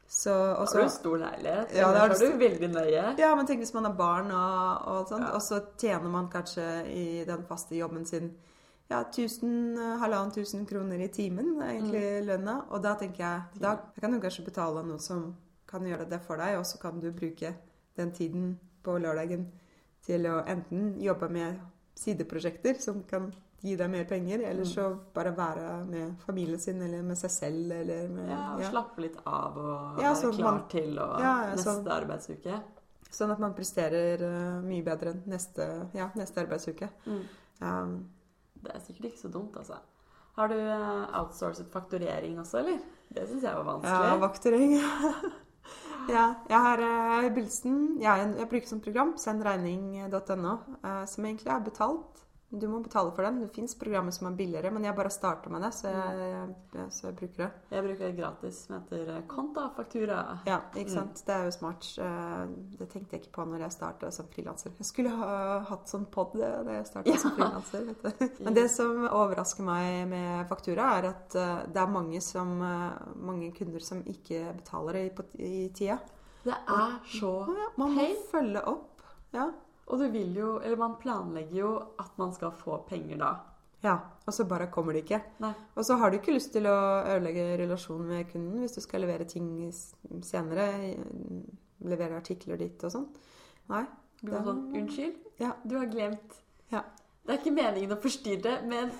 Så, 0.08 0.30
og 0.58 0.68
Har 0.68 0.82
du 0.82 0.88
stor 0.88 1.16
leilighet? 1.18 1.72
Ja, 1.74 1.90
det 1.92 2.00
har 2.00 2.08
du- 2.08 2.14
du 2.14 2.38
veldig 2.38 2.68
nøye. 2.72 3.18
ja, 3.18 3.34
men 3.34 3.46
tenk 3.46 3.60
hvis 3.60 3.74
man 3.74 3.84
har 3.84 3.92
barn 3.94 4.30
og, 4.30 4.86
og 4.88 5.08
sånt, 5.08 5.20
Ja. 5.28 5.34
og 5.34 5.40
så 5.42 5.60
tjener 5.78 6.08
man 6.10 6.28
kanskje 6.28 6.86
i 6.86 7.24
den 7.24 7.42
faste 7.44 7.74
jobben 7.74 8.04
sin 8.06 8.34
ja, 8.90 9.02
1000, 9.02 9.78
eh, 9.78 9.98
halvannen 9.98 10.30
tusen 10.32 10.66
kroner 10.66 11.00
i 11.00 11.08
timen 11.08 11.62
er 11.62 11.72
egentlig 11.80 12.26
lønna. 12.26 12.64
Og 12.70 12.82
da 12.82 12.94
tenker 12.94 13.16
jeg 13.18 13.42
da 13.60 13.76
kan 14.00 14.12
du 14.12 14.20
kanskje 14.20 14.44
betale 14.44 14.84
noe 14.84 14.98
som 14.98 15.34
kan 15.66 15.80
gjøre 15.82 16.08
det 16.08 16.20
for 16.22 16.36
deg, 16.36 16.58
og 16.58 16.64
så 16.64 16.78
kan 16.78 17.00
du 17.00 17.10
bruke 17.10 17.54
den 17.96 18.12
tiden 18.12 18.58
på 18.84 18.98
lørdagen 19.00 19.46
til 20.04 20.22
å 20.26 20.44
enten 20.46 21.00
jobbe 21.00 21.30
med 21.30 21.58
sideprosjekter 21.96 22.78
som 22.80 23.02
kan 23.04 23.32
gi 23.64 23.74
deg 23.80 23.90
mer 23.90 24.04
penger, 24.04 24.42
eller 24.50 24.64
så 24.68 24.90
bare 25.16 25.30
være 25.36 25.68
med 25.88 26.18
familien 26.26 26.60
sin 26.60 26.82
eller 26.84 27.02
med 27.02 27.16
seg 27.16 27.30
selv 27.32 27.72
eller 27.72 28.08
med 28.12 28.28
Ja, 28.28 28.40
og 28.54 28.60
ja. 28.60 28.70
slappe 28.70 29.00
litt 29.00 29.16
av 29.24 29.56
og 29.56 30.00
Ja, 30.02 30.12
være 30.12 30.32
klar 30.36 30.50
man- 30.52 30.68
til 30.68 30.98
å, 30.98 31.06
Ja, 31.20 31.32
ja, 31.46 31.54
neste 31.54 31.70
sånn. 31.70 31.88
arbeidsuke. 31.88 32.60
Sånn 33.14 33.30
at 33.30 33.38
man 33.38 33.54
presterer 33.54 34.22
uh, 34.26 34.60
mye 34.66 34.82
bedre 34.84 35.14
neste, 35.26 35.88
ja, 35.94 36.10
neste 36.18 36.40
arbeidsuke. 36.44 36.88
Mm. 37.06 37.22
Um, 37.62 38.08
Det 38.64 38.74
er 38.74 38.80
sikkert 38.80 39.04
ikke 39.12 39.20
så 39.20 39.28
dumt, 39.32 39.56
altså. 39.56 39.76
Har 40.36 40.48
du 40.48 40.54
uh, 40.56 41.06
outsourcet 41.20 41.68
fakturering 41.70 42.38
også, 42.40 42.58
eller? 42.58 42.78
Det 43.14 43.28
syns 43.28 43.42
jeg 43.44 43.54
var 43.54 43.64
ja, 43.64 43.72
vanskelig. 43.78 44.20
vaktering. 44.20 44.72
ja, 46.16 46.34
jeg 46.48 46.58
har 46.58 46.80
uh, 46.80 47.28
Bilsen. 47.34 48.00
Jeg, 48.00 48.34
jeg 48.38 48.48
bruker 48.50 48.66
som 48.68 48.80
program 48.80 49.14
sendregning.no, 49.16 50.54
eh, 50.82 51.04
som 51.06 51.24
egentlig 51.24 51.52
er 51.54 51.60
betalt. 51.64 52.23
Du 52.54 52.68
må 52.70 52.78
betale 52.84 53.10
for 53.16 53.22
dem. 53.26 53.40
Det 53.42 53.48
fins 53.54 53.74
programmer 53.74 54.12
som 54.14 54.28
er 54.28 54.36
billigere, 54.38 54.70
men 54.70 54.84
jeg 54.86 54.94
bare 54.94 55.10
starter 55.10 55.50
med 55.50 55.62
det, 55.64 55.70
så 55.74 55.88
jeg, 55.90 56.54
jeg, 56.74 56.84
så 56.94 57.06
jeg 57.08 57.16
bruker 57.18 57.40
det. 57.42 57.48
Jeg 57.74 57.84
bruker 57.86 58.04
et 58.08 58.16
gratis 58.18 58.60
som 58.66 58.76
heter 58.76 59.08
eh, 59.16 59.22
Konta 59.26 59.64
Faktura. 59.76 60.18
Ja, 60.46 60.60
ikke 60.74 60.90
Mm. 60.90 60.94
sant. 60.94 61.22
Det 61.26 61.34
er 61.34 61.44
jo 61.48 61.50
smart. 61.56 61.88
Eh, 61.98 62.46
Det 62.78 62.88
tenkte 62.92 63.16
jeg 63.16 63.22
ikke 63.24 63.32
på 63.34 63.46
når 63.50 63.58
jeg 63.64 63.72
starta 63.72 64.10
som 64.12 64.26
frilanser. 64.30 64.70
Jeg 64.78 64.86
skulle 64.86 65.10
ha 65.10 65.58
hatt 65.68 65.86
sånn 65.90 66.06
pod 66.10 66.32
da 66.38 66.62
jeg 66.76 66.86
starta 66.86 67.10
Ja. 67.10 67.16
som 67.16 67.30
frilanser. 67.32 67.94
Men 68.44 68.54
det 68.54 68.70
som 68.70 69.04
overrasker 69.10 69.62
meg 69.64 70.08
med 70.08 70.46
faktura, 70.48 70.98
er 70.98 71.10
at 71.10 71.34
eh, 71.34 71.66
det 71.72 71.82
er 71.82 71.86
mange, 71.90 72.20
som, 72.22 72.58
mange 73.16 73.50
kunder 73.56 73.80
som 73.80 74.02
ikke 74.04 74.54
betaler 74.62 74.94
i, 75.02 75.10
i 75.42 75.68
tida. 75.74 75.98
Det 76.44 76.52
er 76.68 76.98
så 77.18 77.34
ja, 77.48 77.68
man 77.80 77.94
må 77.96 78.06
følge 78.30 78.60
opp. 78.68 79.02
Ja. 79.32 79.50
Og 79.88 79.98
du 80.00 80.06
vil 80.08 80.34
jo, 80.36 80.58
eller 80.64 80.76
man 80.80 80.96
planlegger 81.00 81.58
jo 81.58 81.72
at 82.00 82.14
man 82.18 82.32
skal 82.32 82.50
få 82.56 82.78
penger 82.88 83.18
da. 83.20 83.32
ja. 83.84 83.98
Og 84.26 84.32
så 84.32 84.46
bare 84.48 84.70
kommer 84.72 84.92
det 84.96 85.02
ikke. 85.04 85.18
Nei. 85.44 85.52
Og 85.76 85.84
så 85.84 85.98
har 86.00 86.10
du 86.10 86.16
ikke 86.16 86.32
lyst 86.32 86.52
til 86.54 86.64
å 86.64 86.76
ødelegge 87.04 87.58
relasjonen 87.60 88.06
med 88.08 88.30
kunden 88.30 88.62
hvis 88.62 88.72
du 88.78 88.80
skal 88.80 89.02
levere 89.04 89.26
ting 89.28 89.50
senere. 90.24 90.70
Levere 91.84 92.16
artikler 92.16 92.56
ditt 92.60 92.80
og 92.86 92.92
sånn. 92.94 93.08
Nei. 93.68 93.82
Du 94.22 94.30
var 94.32 94.44
sånn 94.46 94.62
Unnskyld, 94.78 95.16
Ja. 95.42 95.50
du 95.66 95.74
har 95.76 95.86
glemt. 95.92 96.38
Ja. 96.72 96.80
Det 97.26 97.34
er 97.34 97.38
ikke 97.42 97.52
meningen 97.56 97.92
å 97.92 98.00
forstyrre, 98.00 98.54
men 98.64 98.90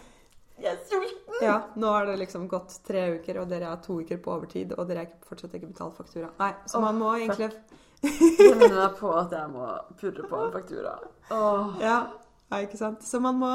jeg 0.60 0.72
er 0.74 0.82
sulten. 0.84 1.40
Ja, 1.42 1.56
nå 1.76 1.86
har 1.94 2.06
det 2.06 2.18
liksom 2.20 2.46
gått 2.48 2.76
tre 2.84 3.06
uker, 3.18 3.40
og 3.40 3.48
dere 3.48 3.64
har 3.72 3.80
to 3.84 4.00
uker 4.02 4.18
på 4.18 4.32
overtid, 4.36 4.72
og 4.76 4.86
dere 4.88 5.06
har 5.06 5.12
fortsatt 5.24 5.54
ikke 5.56 5.72
betalt 5.72 5.96
faktura. 5.96 6.28
Nei, 6.38 6.52
så 6.66 6.80
man 6.84 6.98
må 7.00 7.14
egentlig 7.16 7.50
Det 8.04 8.56
minner 8.58 8.76
meg 8.76 8.96
på 8.98 9.08
at 9.16 9.32
jeg 9.32 9.48
må 9.52 9.66
purre 10.00 10.22
på 10.30 10.36
en 10.44 10.52
faktura. 10.54 10.92
Åh. 11.32 11.66
Ja, 11.82 11.98
ja 12.52 12.56
ikke 12.64 12.78
sant. 12.80 13.00
Så 13.06 13.20
man 13.24 13.36
må, 13.40 13.52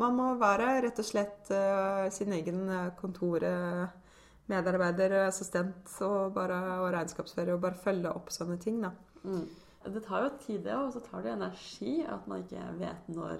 man 0.00 0.12
må 0.18 0.26
være 0.40 0.66
rett 0.86 0.98
og 1.02 1.06
slett 1.08 1.50
uh, 1.52 2.04
sin 2.14 2.32
egen 2.36 2.60
eh, 2.70 2.90
kontormedarbeider, 3.00 5.10
assistent 5.28 5.84
og, 6.06 6.20
bare, 6.36 6.58
og 6.80 6.88
regnskapsfører, 6.94 7.52
og 7.56 7.62
bare 7.66 7.82
følge 7.84 8.10
opp 8.14 8.28
sånne 8.34 8.58
ting, 8.62 8.76
da. 8.84 8.90
Mm. 9.24 9.46
Det 9.90 10.02
tar 10.04 10.18
jo 10.26 10.30
tid, 10.44 10.60
det, 10.66 10.74
og 10.76 10.92
så 10.92 11.00
tar 11.04 11.20
det 11.24 11.32
energi 11.32 11.94
at 12.04 12.22
man 12.28 12.38
ikke 12.44 12.62
vet 12.82 13.02
når 13.16 13.36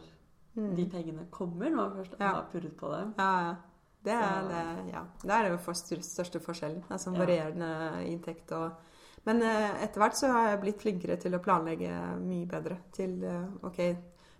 Mm. 0.57 0.73
de 0.75 0.85
pengene 0.90 1.25
kommer, 1.30 1.71
når 1.71 1.76
man 1.76 1.92
først 2.00 2.14
Ja. 2.19 2.26
har 2.35 2.47
purret 2.52 2.73
på 2.76 2.88
dem. 2.90 3.12
Ja, 3.19 3.40
ja. 3.40 3.54
Det 4.04 4.12
er, 4.12 4.42
det, 4.49 4.62
ja. 4.92 5.02
det 5.23 5.30
er 5.30 5.49
jo 5.50 5.57
for 5.62 5.73
største 5.78 6.40
forskjellen. 6.40 6.83
Altså 6.90 7.11
varierende 7.14 7.69
inntekt 8.09 8.50
og 8.57 8.71
Men 9.28 9.42
eh, 9.42 9.82
etter 9.84 10.00
hvert 10.00 10.16
så 10.16 10.30
har 10.32 10.48
jeg 10.48 10.60
blitt 10.62 10.80
flinkere 10.82 11.16
til 11.20 11.34
å 11.36 11.42
planlegge 11.44 11.90
mye 12.24 12.46
bedre. 12.48 12.78
Til 12.96 13.18
eh, 13.24 13.66
OK, 13.68 13.80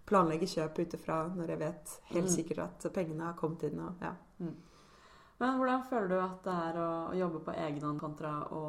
planlegge 0.09 0.49
kjøp 0.49 0.79
ut 0.81 0.95
ifra 0.97 1.19
når 1.37 1.53
jeg 1.55 1.59
vet 1.61 1.95
helt 2.15 2.27
Mm. 2.31 2.35
sikkert 2.35 2.59
at 2.65 2.93
pengene 2.95 3.25
har 3.29 3.35
kommet 3.39 3.63
inn. 3.69 3.79
Og, 3.85 4.01
ja. 4.03 4.15
Men 5.41 5.57
hvordan 5.57 5.85
føler 5.89 6.09
du 6.09 6.17
at 6.21 6.43
det 6.45 6.55
er 6.69 6.79
å 6.81 6.89
jobbe 7.17 7.39
på 7.47 7.53
egen 7.57 7.85
hånd 7.87 8.01
kontra 8.01 8.33
å 8.53 8.65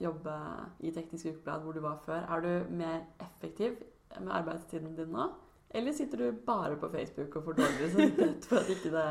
jobbe 0.00 0.36
i 0.80 0.92
Teknisk 0.94 1.26
Ukeblad, 1.32 1.64
hvor 1.64 1.72
du 1.76 1.80
var 1.84 1.98
før? 2.06 2.22
Er 2.32 2.40
du 2.40 2.70
mer 2.76 3.02
effektiv 3.20 3.74
med 4.20 4.30
arbeidstiden 4.32 4.94
din 4.96 5.10
nå? 5.12 5.26
Eller 5.70 5.92
sitter 5.92 6.16
du 6.22 6.38
bare 6.46 6.76
på 6.80 6.88
Facebook 6.88 7.36
og 7.36 7.44
får 7.44 7.58
dårlig 7.58 7.90
samvittighet 7.92 8.46
for 8.48 8.56
at 8.62 8.70
ikke 8.72 8.92
det 8.94 9.08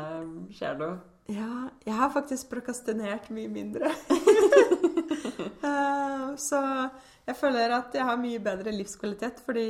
skjer 0.58 0.78
noe? 0.80 0.96
ja, 1.28 1.68
jeg 1.84 1.92
har 1.94 2.08
faktisk 2.10 2.48
prokastinert 2.50 3.28
mye 3.30 3.48
mindre. 3.52 3.90
Eh, 5.68 6.36
så 6.38 6.58
jeg 7.28 7.36
føler 7.36 7.72
at 7.76 7.94
jeg 7.96 8.06
har 8.06 8.20
mye 8.20 8.40
bedre 8.40 8.72
livskvalitet, 8.72 9.40
fordi 9.44 9.66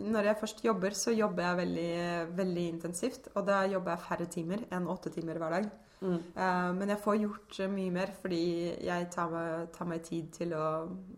når 0.00 0.30
jeg 0.30 0.38
først 0.40 0.62
jobber, 0.64 0.96
så 0.96 1.12
jobber 1.14 1.44
jeg 1.44 1.58
veldig, 1.60 1.90
veldig 2.38 2.64
intensivt. 2.72 3.28
Og 3.34 3.46
da 3.46 3.60
jobber 3.70 3.94
jeg 3.94 4.04
færre 4.08 4.28
timer 4.32 4.64
enn 4.74 4.88
åtte 4.90 5.12
timer 5.14 5.38
hver 5.38 5.58
dag. 5.58 5.68
Mm. 6.00 6.16
Eh, 6.16 6.72
men 6.78 6.94
jeg 6.94 7.02
får 7.04 7.20
gjort 7.22 7.60
mye 7.72 7.92
mer 7.94 8.10
fordi 8.20 8.42
jeg 8.84 9.06
tar 9.14 9.30
meg, 9.32 9.68
tar 9.76 9.88
meg 9.88 10.02
tid 10.04 10.32
til 10.34 10.56
å 10.58 10.64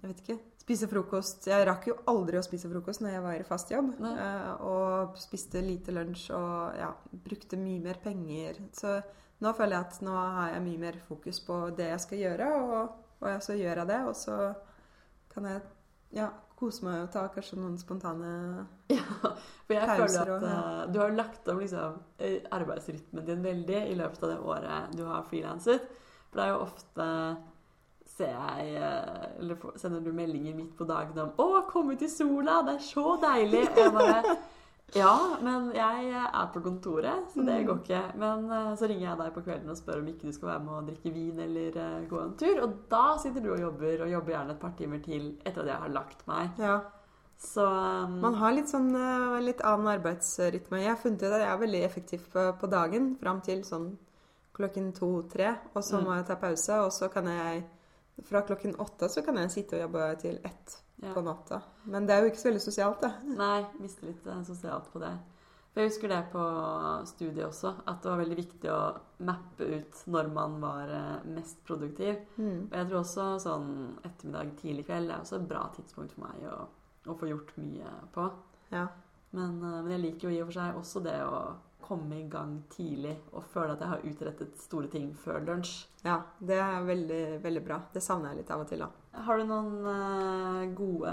jeg 0.02 0.10
vet 0.10 0.22
ikke, 0.24 0.38
spise 0.66 0.88
frokost. 0.90 1.46
Jeg 1.46 1.66
rakk 1.68 1.88
jo 1.90 1.96
aldri 2.10 2.40
å 2.40 2.44
spise 2.44 2.70
frokost 2.70 3.02
når 3.04 3.16
jeg 3.16 3.24
var 3.24 3.38
i 3.38 3.46
fast 3.46 3.70
jobb. 3.70 3.92
Nei. 4.02 4.14
eh, 4.18 4.66
og 4.66 5.18
spiste 5.20 5.62
lite 5.64 5.94
lunsj 5.94 6.28
og 6.34 6.80
ja, 6.80 6.90
brukte 7.26 7.58
mye 7.60 7.82
mer 7.84 8.02
penger. 8.02 8.60
Så 8.74 8.98
nå 9.42 9.52
føler 9.56 9.76
jeg 9.76 9.88
at 9.88 9.98
nå 10.06 10.14
har 10.16 10.54
jeg 10.54 10.64
mye 10.64 10.84
mer 10.86 11.00
fokus 11.06 11.40
på 11.44 11.58
det 11.76 11.90
jeg 11.92 12.04
skal 12.06 12.22
gjøre, 12.24 12.52
og, 12.56 13.02
og 13.34 13.42
så 13.42 13.52
gjør 13.58 13.76
jeg 13.82 13.86
det. 13.88 14.00
Og 14.06 14.14
så 14.16 14.54
kan 15.34 15.44
jeg 15.44 15.60
ja, 16.12 16.28
kose 16.56 16.84
meg 16.86 17.02
og 17.02 17.10
ta 17.12 17.26
kanskje 17.28 17.58
noen 17.58 17.76
spontane 17.78 18.66
Ja, 18.88 19.02
for 19.66 19.74
jeg 19.74 19.86
Pauser 19.88 20.06
føler 20.06 20.20
at 20.22 20.42
og- 20.42 20.48
ja. 20.48 20.60
eh, 20.84 20.92
du 20.92 20.98
har 21.00 21.10
lagt 21.10 21.48
om 21.48 21.58
liksom, 21.60 21.98
eh, 22.18 22.38
arbeidsrytmen 22.52 23.26
din 23.26 23.42
veldig 23.44 23.82
i 23.90 23.94
løpet 23.98 24.22
av 24.22 24.30
det 24.30 24.38
året 24.40 24.96
du 24.96 25.04
har 25.04 25.22
frilanset. 25.28 25.80
For 26.30 26.40
det 26.40 26.44
er 26.46 26.54
jo 26.54 26.62
ofte 26.64 27.10
ser 28.16 28.32
jeg 28.32 28.76
eh, 28.80 29.24
Eller 29.40 29.56
sender 29.76 30.00
du 30.00 30.12
meldinger 30.12 30.54
midt 30.54 30.76
på 30.78 30.86
dagen 30.88 31.18
om 31.18 31.30
'Å, 31.36 31.66
kom 31.68 31.90
ut 31.90 32.02
i 32.02 32.08
sola! 32.08 32.62
Det 32.62 32.74
er 32.76 32.84
så 32.86 33.16
deilig!' 33.20 33.68
Og 33.68 33.76
jeg 33.76 33.92
bare 33.92 34.36
Ja, 34.94 35.36
men 35.42 35.72
jeg 35.74 36.10
er 36.14 36.46
på 36.54 36.60
kontoret, 36.62 37.26
så 37.34 37.44
det 37.44 37.56
Mm. 37.60 37.66
går 37.66 37.78
ikke. 37.82 38.02
Men 38.16 38.50
eh, 38.50 38.74
så 38.76 38.86
ringer 38.88 39.08
jeg 39.08 39.18
deg 39.18 39.34
på 39.34 39.42
kvelden 39.42 39.70
og 39.70 39.76
spør 39.76 39.98
om 39.98 40.06
ikke 40.06 40.26
du 40.28 40.32
skal 40.32 40.48
være 40.48 40.60
med 40.64 40.74
og 40.74 40.86
drikke 40.86 41.12
vin 41.12 41.38
eller 41.40 41.76
eh, 41.76 42.06
gå 42.08 42.20
en 42.22 42.36
tur. 42.36 42.60
Og 42.62 42.76
da 42.88 43.16
sitter 43.18 43.40
du 43.42 43.50
og 43.52 43.58
jobber, 43.60 44.02
og 44.04 44.10
jobber 44.12 44.32
gjerne 44.32 44.50
et 44.52 44.60
par 44.60 44.72
timer 44.78 45.02
til 45.02 45.36
etter 45.44 45.60
at 45.62 45.66
jeg 45.66 45.76
har 45.76 45.88
lagt 45.88 46.26
meg. 46.28 46.50
Ja. 46.58 46.80
Så 47.36 47.66
um, 47.66 48.20
Man 48.20 48.34
har 48.34 48.52
litt 48.52 48.68
sånn 48.70 48.94
eh, 48.96 49.40
litt 49.44 49.60
annen 49.60 49.88
arbeidsrytme. 49.98 50.80
Jeg 50.80 50.88
har 50.88 50.96
funnet 51.02 51.22
ut 51.22 51.32
at 51.32 51.40
jeg 51.42 51.52
er 51.52 51.58
veldig 51.66 51.82
effektiv 51.84 52.30
på, 52.32 52.46
på 52.60 52.70
dagen 52.70 53.16
fram 53.20 53.40
til 53.42 53.60
sånn 53.66 53.96
klokken 54.56 54.92
to-tre. 54.94 55.56
Og 55.74 55.82
så 55.84 55.98
Mm. 55.98 56.04
må 56.04 56.14
jeg 56.16 56.26
ta 56.26 56.34
pause, 56.36 56.78
og 56.80 56.92
så 56.92 57.10
kan 57.12 57.26
jeg 57.26 57.64
Fra 58.24 58.40
klokken 58.40 58.74
åtte 58.80 59.10
så 59.12 59.22
kan 59.22 59.36
jeg 59.36 59.50
sitte 59.50 59.74
og 59.76 59.80
jobbe 59.92 60.18
til 60.18 60.38
ett 60.42 60.80
ja. 61.02 61.12
på 61.14 61.22
natta. 61.24 61.60
Men 61.84 62.06
det 62.06 62.14
er 62.14 62.24
jo 62.24 62.32
ikke 62.32 62.42
så 62.42 62.50
veldig 62.50 62.64
sosialt, 62.64 63.02
det. 63.04 63.12
Nei, 63.42 63.62
mister 63.82 64.10
litt 64.10 64.28
eh, 64.28 64.44
sosialt 64.46 64.90
på 64.92 65.02
det. 65.02 65.14
For 65.76 65.84
jeg 65.84 65.90
husker 65.90 66.08
det 66.08 66.18
på 66.32 66.42
studiet 67.04 67.44
også, 67.44 67.74
at 67.84 67.98
det 68.00 68.08
var 68.08 68.20
veldig 68.22 68.36
viktig 68.38 68.70
å 68.72 68.80
mappe 69.28 69.66
ut 69.76 69.98
når 70.08 70.30
man 70.32 70.56
var 70.62 70.92
eh, 70.96 71.26
mest 71.34 71.60
produktiv. 71.68 72.22
Mm. 72.40 72.70
Og 72.70 72.76
jeg 72.80 72.88
tror 72.88 73.00
også 73.02 73.26
sånn 73.44 73.68
ettermiddag, 74.00 74.54
tidlig 74.62 74.86
kveld 74.88 75.12
er 75.12 75.20
også 75.20 75.36
et 75.40 75.50
bra 75.50 75.66
tidspunkt 75.76 76.16
for 76.16 76.24
meg 76.24 76.46
å, 76.48 76.62
å 77.12 77.18
få 77.20 77.28
gjort 77.28 77.52
mye 77.60 77.92
på. 78.14 78.30
Ja. 78.72 78.86
Men, 79.36 79.58
eh, 79.60 79.80
men 79.82 79.92
jeg 79.92 80.04
liker 80.06 80.30
jo 80.30 80.36
i 80.36 80.40
og 80.40 80.48
for 80.48 80.60
seg 80.62 80.80
også 80.80 81.04
det 81.04 81.18
å 81.28 81.40
komme 81.86 82.20
i 82.20 82.28
gang 82.30 82.58
tidlig 82.72 83.14
og 83.32 83.44
føle 83.52 83.74
at 83.76 83.82
jeg 83.84 83.92
har 83.92 84.06
utrettet 84.10 84.60
store 84.60 84.90
ting 84.92 85.10
før 85.22 85.44
lunsj. 85.46 85.74
ja. 86.04 86.20
Det 86.38 86.58
er 86.60 86.86
veldig, 86.86 87.24
veldig 87.42 87.62
bra. 87.64 87.80
Det 87.92 88.02
savner 88.02 88.32
jeg 88.32 88.42
litt 88.42 88.54
av 88.54 88.64
og 88.64 88.70
til, 88.70 88.82
da. 88.84 88.88
Har 89.26 89.38
du 89.38 89.46
noen 89.48 89.86
eh, 89.90 90.64
gode 90.76 91.12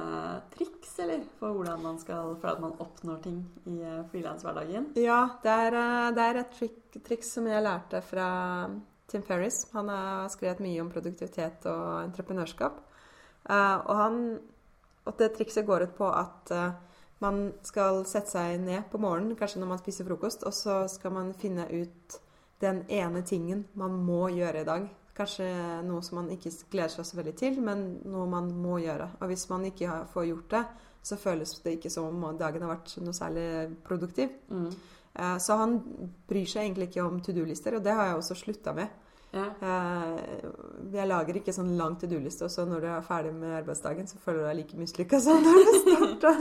triks, 0.56 0.96
eller? 1.00 1.22
For 1.40 1.56
hvordan 1.56 1.84
man 1.86 2.00
skal 2.02 2.34
føle 2.42 2.56
at 2.58 2.64
man 2.64 2.80
oppnår 2.84 3.22
ting 3.24 3.44
i 3.70 3.78
uh, 3.80 4.02
frilanshverdagen? 4.12 4.90
Ja, 5.00 5.22
det 5.44 5.60
er, 5.68 5.78
eh, 5.80 6.10
det 6.18 6.26
er 6.26 6.42
et 6.42 7.04
triks 7.06 7.32
som 7.38 7.48
jeg 7.48 7.64
lærte 7.64 8.02
fra 8.04 8.28
Tim 9.08 9.24
Ferris. 9.24 9.68
Han 9.72 9.90
har 9.90 10.28
skrevet 10.34 10.64
mye 10.64 10.82
om 10.82 10.92
produktivitet 10.92 11.68
og 11.70 12.04
entreprenørskap. 12.04 12.82
Eh, 13.50 13.78
og, 13.78 13.94
han, 14.00 14.20
og 15.06 15.20
det 15.20 15.34
trikset 15.36 15.68
går 15.68 15.88
ut 15.88 15.96
på 15.98 16.08
at 16.10 16.54
eh, 16.56 16.93
man 17.24 17.40
skal 17.66 18.04
sette 18.10 18.34
seg 18.36 18.60
ned 18.62 18.90
på 18.92 19.00
morgenen, 19.02 19.38
kanskje 19.40 19.62
når 19.64 19.72
man 19.74 19.82
spiser 19.82 20.08
frokost, 20.08 20.44
og 20.48 20.54
så 20.56 20.84
skal 20.92 21.16
man 21.16 21.34
finne 21.40 21.66
ut 21.72 22.20
den 22.64 22.84
ene 22.92 23.24
tingen 23.28 23.66
man 23.80 23.96
må 24.06 24.28
gjøre 24.36 24.62
i 24.62 24.68
dag. 24.68 24.90
Kanskje 25.14 25.46
noe 25.86 26.02
som 26.02 26.18
man 26.22 26.32
ikke 26.34 26.52
gleder 26.74 26.90
seg 26.96 27.06
så 27.06 27.18
veldig 27.20 27.36
til, 27.38 27.60
men 27.62 27.84
noe 28.10 28.26
man 28.30 28.48
må 28.64 28.80
gjøre. 28.82 29.12
Og 29.22 29.30
hvis 29.30 29.46
man 29.52 29.66
ikke 29.70 30.00
får 30.14 30.26
gjort 30.32 30.56
det, 30.56 30.64
så 31.04 31.18
føles 31.20 31.52
det 31.66 31.76
ikke 31.78 31.92
som 31.92 32.08
om 32.24 32.38
dagen 32.40 32.64
har 32.64 32.72
vært 32.78 32.96
noe 33.04 33.14
særlig 33.14 33.48
produktiv. 33.86 34.32
Mm. 34.50 34.70
Eh, 35.14 35.38
Så 35.38 35.58
han 35.60 35.78
bryr 36.28 36.48
seg 36.50 36.64
egentlig 36.66 36.90
ikke 36.90 37.06
om 37.06 37.20
to 37.22 37.36
do-lister, 37.36 37.76
og 37.78 37.84
det 37.86 37.94
har 37.94 38.08
jeg 38.08 38.22
også 38.22 38.40
slutta 38.40 38.74
med. 38.74 38.88
Ja. 39.34 39.46
Eh, 39.62 40.50
Jeg 40.94 41.08
lager 41.10 41.38
ikke 41.38 41.54
sånn 41.54 41.76
lang 41.78 42.00
to 42.00 42.08
do-liste, 42.08 42.46
og 42.48 42.52
så 42.52 42.66
når 42.66 42.82
du 42.82 42.88
er 42.88 43.06
ferdig 43.06 43.34
med 43.34 43.54
arbeidsdagen, 43.60 44.08
så 44.08 44.18
føler 44.18 44.40
du 44.40 44.48
deg 44.48 44.58
like 44.62 44.78
mislykka 44.78 45.20
som 45.22 45.42
når 45.46 45.62
du 45.62 45.78
starta. 45.84 46.34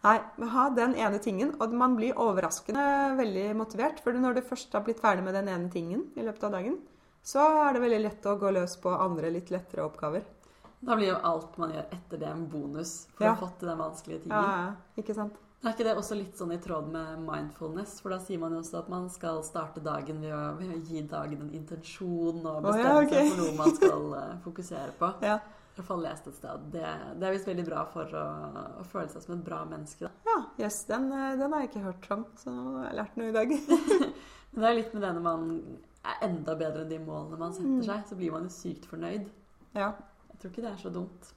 Nei, 0.00 0.16
men 0.40 0.48
ha 0.54 0.68
den 0.72 0.94
ene 0.96 1.18
tingen, 1.20 1.52
og 1.60 1.74
man 1.76 1.96
blir 1.98 2.16
overraskende 2.16 2.84
veldig 3.18 3.50
motivert. 3.58 4.00
For 4.00 4.16
når 4.16 4.38
du 4.38 4.46
først 4.48 4.72
har 4.72 4.84
blitt 4.86 5.02
ferdig 5.02 5.26
med 5.26 5.36
den 5.36 5.50
ene 5.52 5.68
tingen 5.72 6.06
i 6.16 6.24
løpet 6.24 6.46
av 6.48 6.54
dagen, 6.56 6.78
så 7.22 7.44
er 7.66 7.76
det 7.76 7.82
veldig 7.84 8.00
lett 8.06 8.28
å 8.30 8.38
gå 8.40 8.52
løs 8.56 8.78
på 8.80 8.94
andre 8.96 9.32
litt 9.34 9.52
lettere 9.52 9.84
oppgaver. 9.84 10.24
Da 10.80 10.96
blir 10.96 11.10
jo 11.10 11.20
alt 11.28 11.58
man 11.60 11.74
gjør 11.74 11.92
etter 11.92 12.16
det, 12.22 12.32
en 12.32 12.48
bonus 12.48 13.06
for 13.12 13.26
Ja. 13.26 13.32
å 13.32 13.34
ha 13.34 13.40
fått 13.42 13.58
til 13.60 13.68
den 13.68 13.78
vanskelige 13.78 14.22
tingen. 14.22 14.40
Ja, 14.40 14.74
ikke 14.96 15.14
sant? 15.14 15.36
Er 15.60 15.74
ikke 15.74 15.84
det 15.84 15.96
også 16.00 16.16
litt 16.16 16.38
sånn 16.38 16.54
i 16.54 16.56
tråd 16.56 16.86
med 16.88 17.20
mindfulness? 17.20 17.98
For 18.00 18.08
da 18.08 18.18
sier 18.18 18.38
man 18.40 18.54
jo 18.56 18.62
også 18.62 18.78
at 18.78 18.88
man 18.88 19.10
skal 19.12 19.42
starte 19.44 19.82
dagen 19.84 20.22
ved 20.24 20.32
å, 20.32 20.56
ved 20.56 20.72
å 20.72 20.78
gi 20.88 21.02
dagen 21.02 21.42
en 21.44 21.50
intensjon 21.52 22.40
og 22.40 22.62
bestemme 22.64 22.94
oh, 22.94 23.02
ja, 23.02 23.02
okay. 23.04 23.28
seg 23.28 23.34
for 23.34 23.42
noe 23.42 23.56
man 23.58 23.74
skal 23.76 24.14
eh, 24.22 24.38
fokusere 24.46 24.94
på. 24.96 25.12
Ja. 25.28 25.38
Hvert 25.80 25.88
fall 25.88 26.02
lest 26.04 26.26
et 26.28 26.36
sted. 26.36 26.64
Det, 26.74 26.84
det 27.16 27.26
er 27.28 27.32
visst 27.34 27.48
veldig 27.48 27.64
bra 27.66 27.82
for 27.88 28.12
å, 28.20 28.24
å 28.82 28.86
føle 28.90 29.08
seg 29.08 29.22
som 29.24 29.34
et 29.38 29.44
bra 29.46 29.62
menneske. 29.64 30.04
Da. 30.06 30.10
Ja, 30.28 30.38
jøss, 30.66 30.82
den, 30.90 31.06
eh, 31.16 31.36
den 31.40 31.52
har 31.56 31.62
jeg 31.64 31.70
ikke 31.72 31.84
hørt 31.88 32.08
om, 32.14 32.24
så 32.36 32.52
nå 32.52 32.64
har 32.76 32.90
jeg 32.90 32.98
lært 33.00 33.16
noe 33.20 33.30
i 33.32 33.36
dag. 33.38 33.54
Men 34.52 34.60
det 34.64 34.68
er 34.70 34.76
litt 34.80 34.94
med 34.96 35.04
det 35.06 35.12
når 35.16 35.24
man 35.24 35.50
er 36.10 36.22
enda 36.26 36.54
bedre 36.58 36.82
enn 36.84 36.90
de 36.92 36.98
målene 37.04 37.38
man 37.40 37.52
setter 37.56 37.70
Mm. 37.80 37.84
seg, 37.86 38.04
så 38.08 38.16
blir 38.20 38.32
man 38.36 38.46
jo 38.48 38.52
sykt 38.54 38.86
fornøyd. 38.90 39.26
Ja. 39.76 39.90
Jeg 40.30 40.38
tror 40.40 40.50
ikke 40.52 40.62
det 40.64 40.70
er 40.74 40.80
så 40.84 40.92
dumt. 40.94 41.28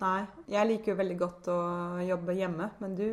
Nei, 0.00 0.26
jeg 0.52 0.68
liker 0.68 0.92
jo 0.92 0.98
veldig 0.98 1.16
godt 1.20 1.46
å 1.52 1.56
jobbe 2.04 2.34
hjemme, 2.36 2.70
men 2.82 2.94
du, 2.98 3.06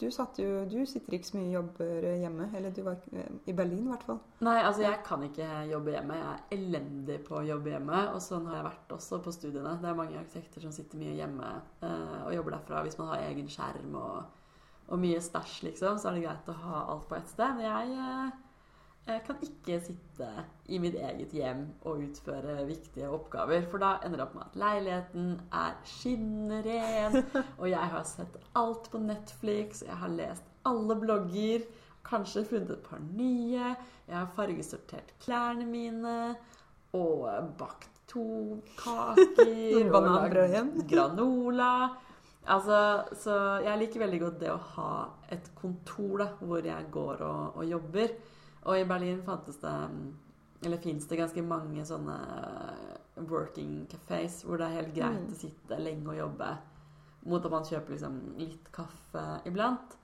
du, 0.00 0.10
satt 0.10 0.38
jo, 0.42 0.64
du 0.66 0.80
sitter 0.88 1.16
ikke 1.16 1.28
så 1.28 1.36
mye 1.38 1.48
og 1.48 1.54
jobber 1.54 2.06
hjemme. 2.20 2.48
Eller 2.56 2.74
du 2.74 2.82
var 2.86 3.02
i 3.14 3.54
Berlin, 3.56 3.86
i 3.86 3.92
hvert 3.92 4.06
fall. 4.08 4.20
Nei, 4.44 4.56
altså 4.62 4.84
jeg 4.84 5.00
kan 5.06 5.22
ikke 5.26 5.48
jobbe 5.70 5.94
hjemme. 5.94 6.18
Jeg 6.18 6.30
er 6.30 6.56
elendig 6.58 7.18
på 7.28 7.38
å 7.38 7.44
jobbe 7.46 7.74
hjemme. 7.74 8.00
Og 8.14 8.22
sånn 8.24 8.48
har 8.50 8.58
jeg 8.58 8.68
vært 8.68 8.94
også 8.98 9.20
på 9.24 9.34
studiene. 9.36 9.76
Det 9.82 9.90
er 9.90 10.00
mange 10.00 10.18
arkitekter 10.20 10.66
som 10.66 10.74
sitter 10.74 11.00
mye 11.00 11.14
hjemme 11.18 11.50
eh, 11.86 12.16
og 12.24 12.34
jobber 12.34 12.58
derfra 12.58 12.82
hvis 12.86 12.98
man 13.00 13.12
har 13.12 13.26
egen 13.28 13.50
skjerm 13.50 13.98
og, 14.00 14.40
og 14.88 15.04
mye 15.04 15.22
stæsj, 15.22 15.60
liksom. 15.70 16.00
Så 16.00 16.10
er 16.10 16.18
det 16.18 16.26
greit 16.26 16.50
å 16.50 16.58
ha 16.64 16.86
alt 16.94 17.06
på 17.10 17.18
ett 17.18 17.30
sted. 17.30 17.60
Men 17.60 17.68
jeg, 17.68 17.94
eh, 18.04 18.43
jeg 19.04 19.20
kan 19.26 19.40
ikke 19.44 19.78
sitte 19.84 20.28
i 20.72 20.78
mitt 20.80 20.94
eget 20.96 21.32
hjem 21.36 21.66
og 21.84 22.00
utføre 22.06 22.62
viktige 22.64 23.10
oppgaver. 23.12 23.66
For 23.68 23.82
da 23.82 23.98
ender 24.04 24.20
det 24.20 24.24
opp 24.24 24.36
med 24.38 24.46
at 24.46 24.58
leiligheten 24.62 25.30
er 25.52 25.74
skinnren, 25.88 27.18
og 27.60 27.66
jeg 27.68 27.90
har 27.94 28.06
sett 28.08 28.38
alt 28.56 28.88
på 28.92 29.00
Netflix, 29.04 29.82
jeg 29.84 29.98
har 30.00 30.12
lest 30.12 30.48
alle 30.64 30.96
blogger, 30.96 31.66
kanskje 32.04 32.46
funnet 32.48 32.72
et 32.72 32.86
par 32.86 33.02
nye, 33.04 33.74
jeg 34.08 34.16
har 34.16 34.32
fargesortert 34.36 35.12
klærne 35.24 35.66
mine, 35.68 36.16
og 36.96 37.28
bakt 37.58 37.90
to 38.08 38.62
kaker, 38.78 39.90
og 39.94 40.08
lagd 40.08 40.80
granola. 40.90 41.74
Altså, 42.44 42.78
så 43.16 43.36
jeg 43.64 43.80
liker 43.80 44.04
veldig 44.04 44.20
godt 44.20 44.40
det 44.42 44.50
å 44.52 44.60
ha 44.76 44.94
et 45.32 45.46
kontor 45.56 46.20
da, 46.20 46.26
hvor 46.40 46.64
jeg 46.64 46.88
går 46.92 47.22
og, 47.24 47.60
og 47.60 47.68
jobber. 47.68 48.16
Og 48.64 48.78
i 48.80 48.84
Berlin 48.88 49.22
fantes 49.22 49.56
det 49.60 49.74
Eller 50.64 50.78
fins 50.80 51.06
det 51.06 51.18
ganske 51.18 51.42
mange 51.44 51.82
sånne 51.84 52.14
working 53.28 53.86
cafés 53.90 54.40
hvor 54.44 54.56
det 54.58 54.66
er 54.70 54.78
helt 54.80 54.94
greit 54.94 55.20
Mm. 55.20 55.32
å 55.32 55.36
sitte 55.36 55.78
lenge 55.78 56.08
og 56.08 56.16
jobbe 56.16 56.56
mot 57.26 57.44
at 57.44 57.50
man 57.50 57.62
kjøper 57.64 57.90
liksom 57.90 58.16
litt 58.38 58.70
kaffe 58.72 59.40
iblant. 59.46 59.96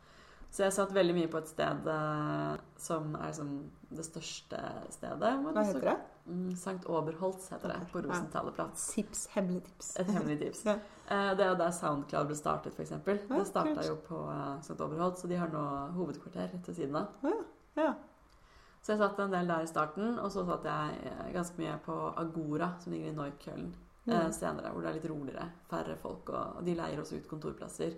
Så 0.50 0.64
jeg 0.64 0.72
satt 0.72 0.90
veldig 0.92 1.14
mye 1.14 1.28
på 1.30 1.38
et 1.38 1.48
sted 1.48 1.86
eh, 1.86 2.56
som 2.76 3.14
er 3.16 3.26
liksom 3.30 3.70
det 3.90 4.04
største 4.04 4.60
stedet. 4.90 5.32
Hva 5.44 5.64
heter 5.64 5.80
det? 5.80 5.96
Mm, 6.26 6.54
Sankt 6.56 6.86
Oberholz 6.86 7.48
heter 7.50 7.68
det, 7.68 7.80
på 7.92 8.00
Ja. 8.02 8.08
Rosenthalerplatz. 8.08 8.88
Tips. 8.94 9.26
Hemmelig 9.28 9.62
tips. 9.64 9.96
Et 10.00 10.06
hemmelig 10.06 10.38
tips. 10.40 10.64
Ja. 10.66 10.72
Eh, 11.08 11.34
Det 11.36 11.46
er 11.46 11.54
der 11.54 11.70
Soundcloud 11.70 12.26
ble 12.26 12.36
startet, 12.36 12.72
f.eks. 12.74 12.90
Det 13.04 13.46
starta 13.46 13.86
jo 13.86 13.96
på 13.96 14.18
Sankt. 14.62 14.80
Oberholz, 14.80 15.22
så 15.22 15.28
de 15.28 15.36
har 15.36 15.48
nå 15.48 15.92
hovedkvarter 15.94 16.50
ved 16.52 16.74
siden 16.74 16.96
av. 16.96 17.08
Ja, 17.22 17.32
Ja. 17.76 17.94
Så 18.90 18.96
jeg 18.96 19.02
satt 19.04 19.18
en 19.22 19.30
del 19.30 19.46
der 19.46 19.62
i 19.62 19.68
starten, 19.70 20.16
og 20.18 20.32
så 20.34 20.42
satt 20.48 20.64
jeg 20.66 20.94
eh, 21.06 21.26
ganske 21.36 21.60
mye 21.62 21.76
på 21.84 21.94
Agora, 22.18 22.72
som 22.82 22.90
ligger 22.92 23.12
i 23.12 23.14
Neukölln, 23.14 23.68
eh, 24.08 24.16
Mm. 24.24 24.32
senere, 24.34 24.72
hvor 24.72 24.82
det 24.82 24.88
er 24.90 24.94
litt 24.96 25.10
roligere, 25.10 25.44
færre 25.70 25.94
folk, 25.96 26.28
og 26.30 26.56
og 26.58 26.64
de 26.66 26.74
leier 26.74 26.98
også 26.98 27.16
ut 27.20 27.28
kontorplasser. 27.30 27.94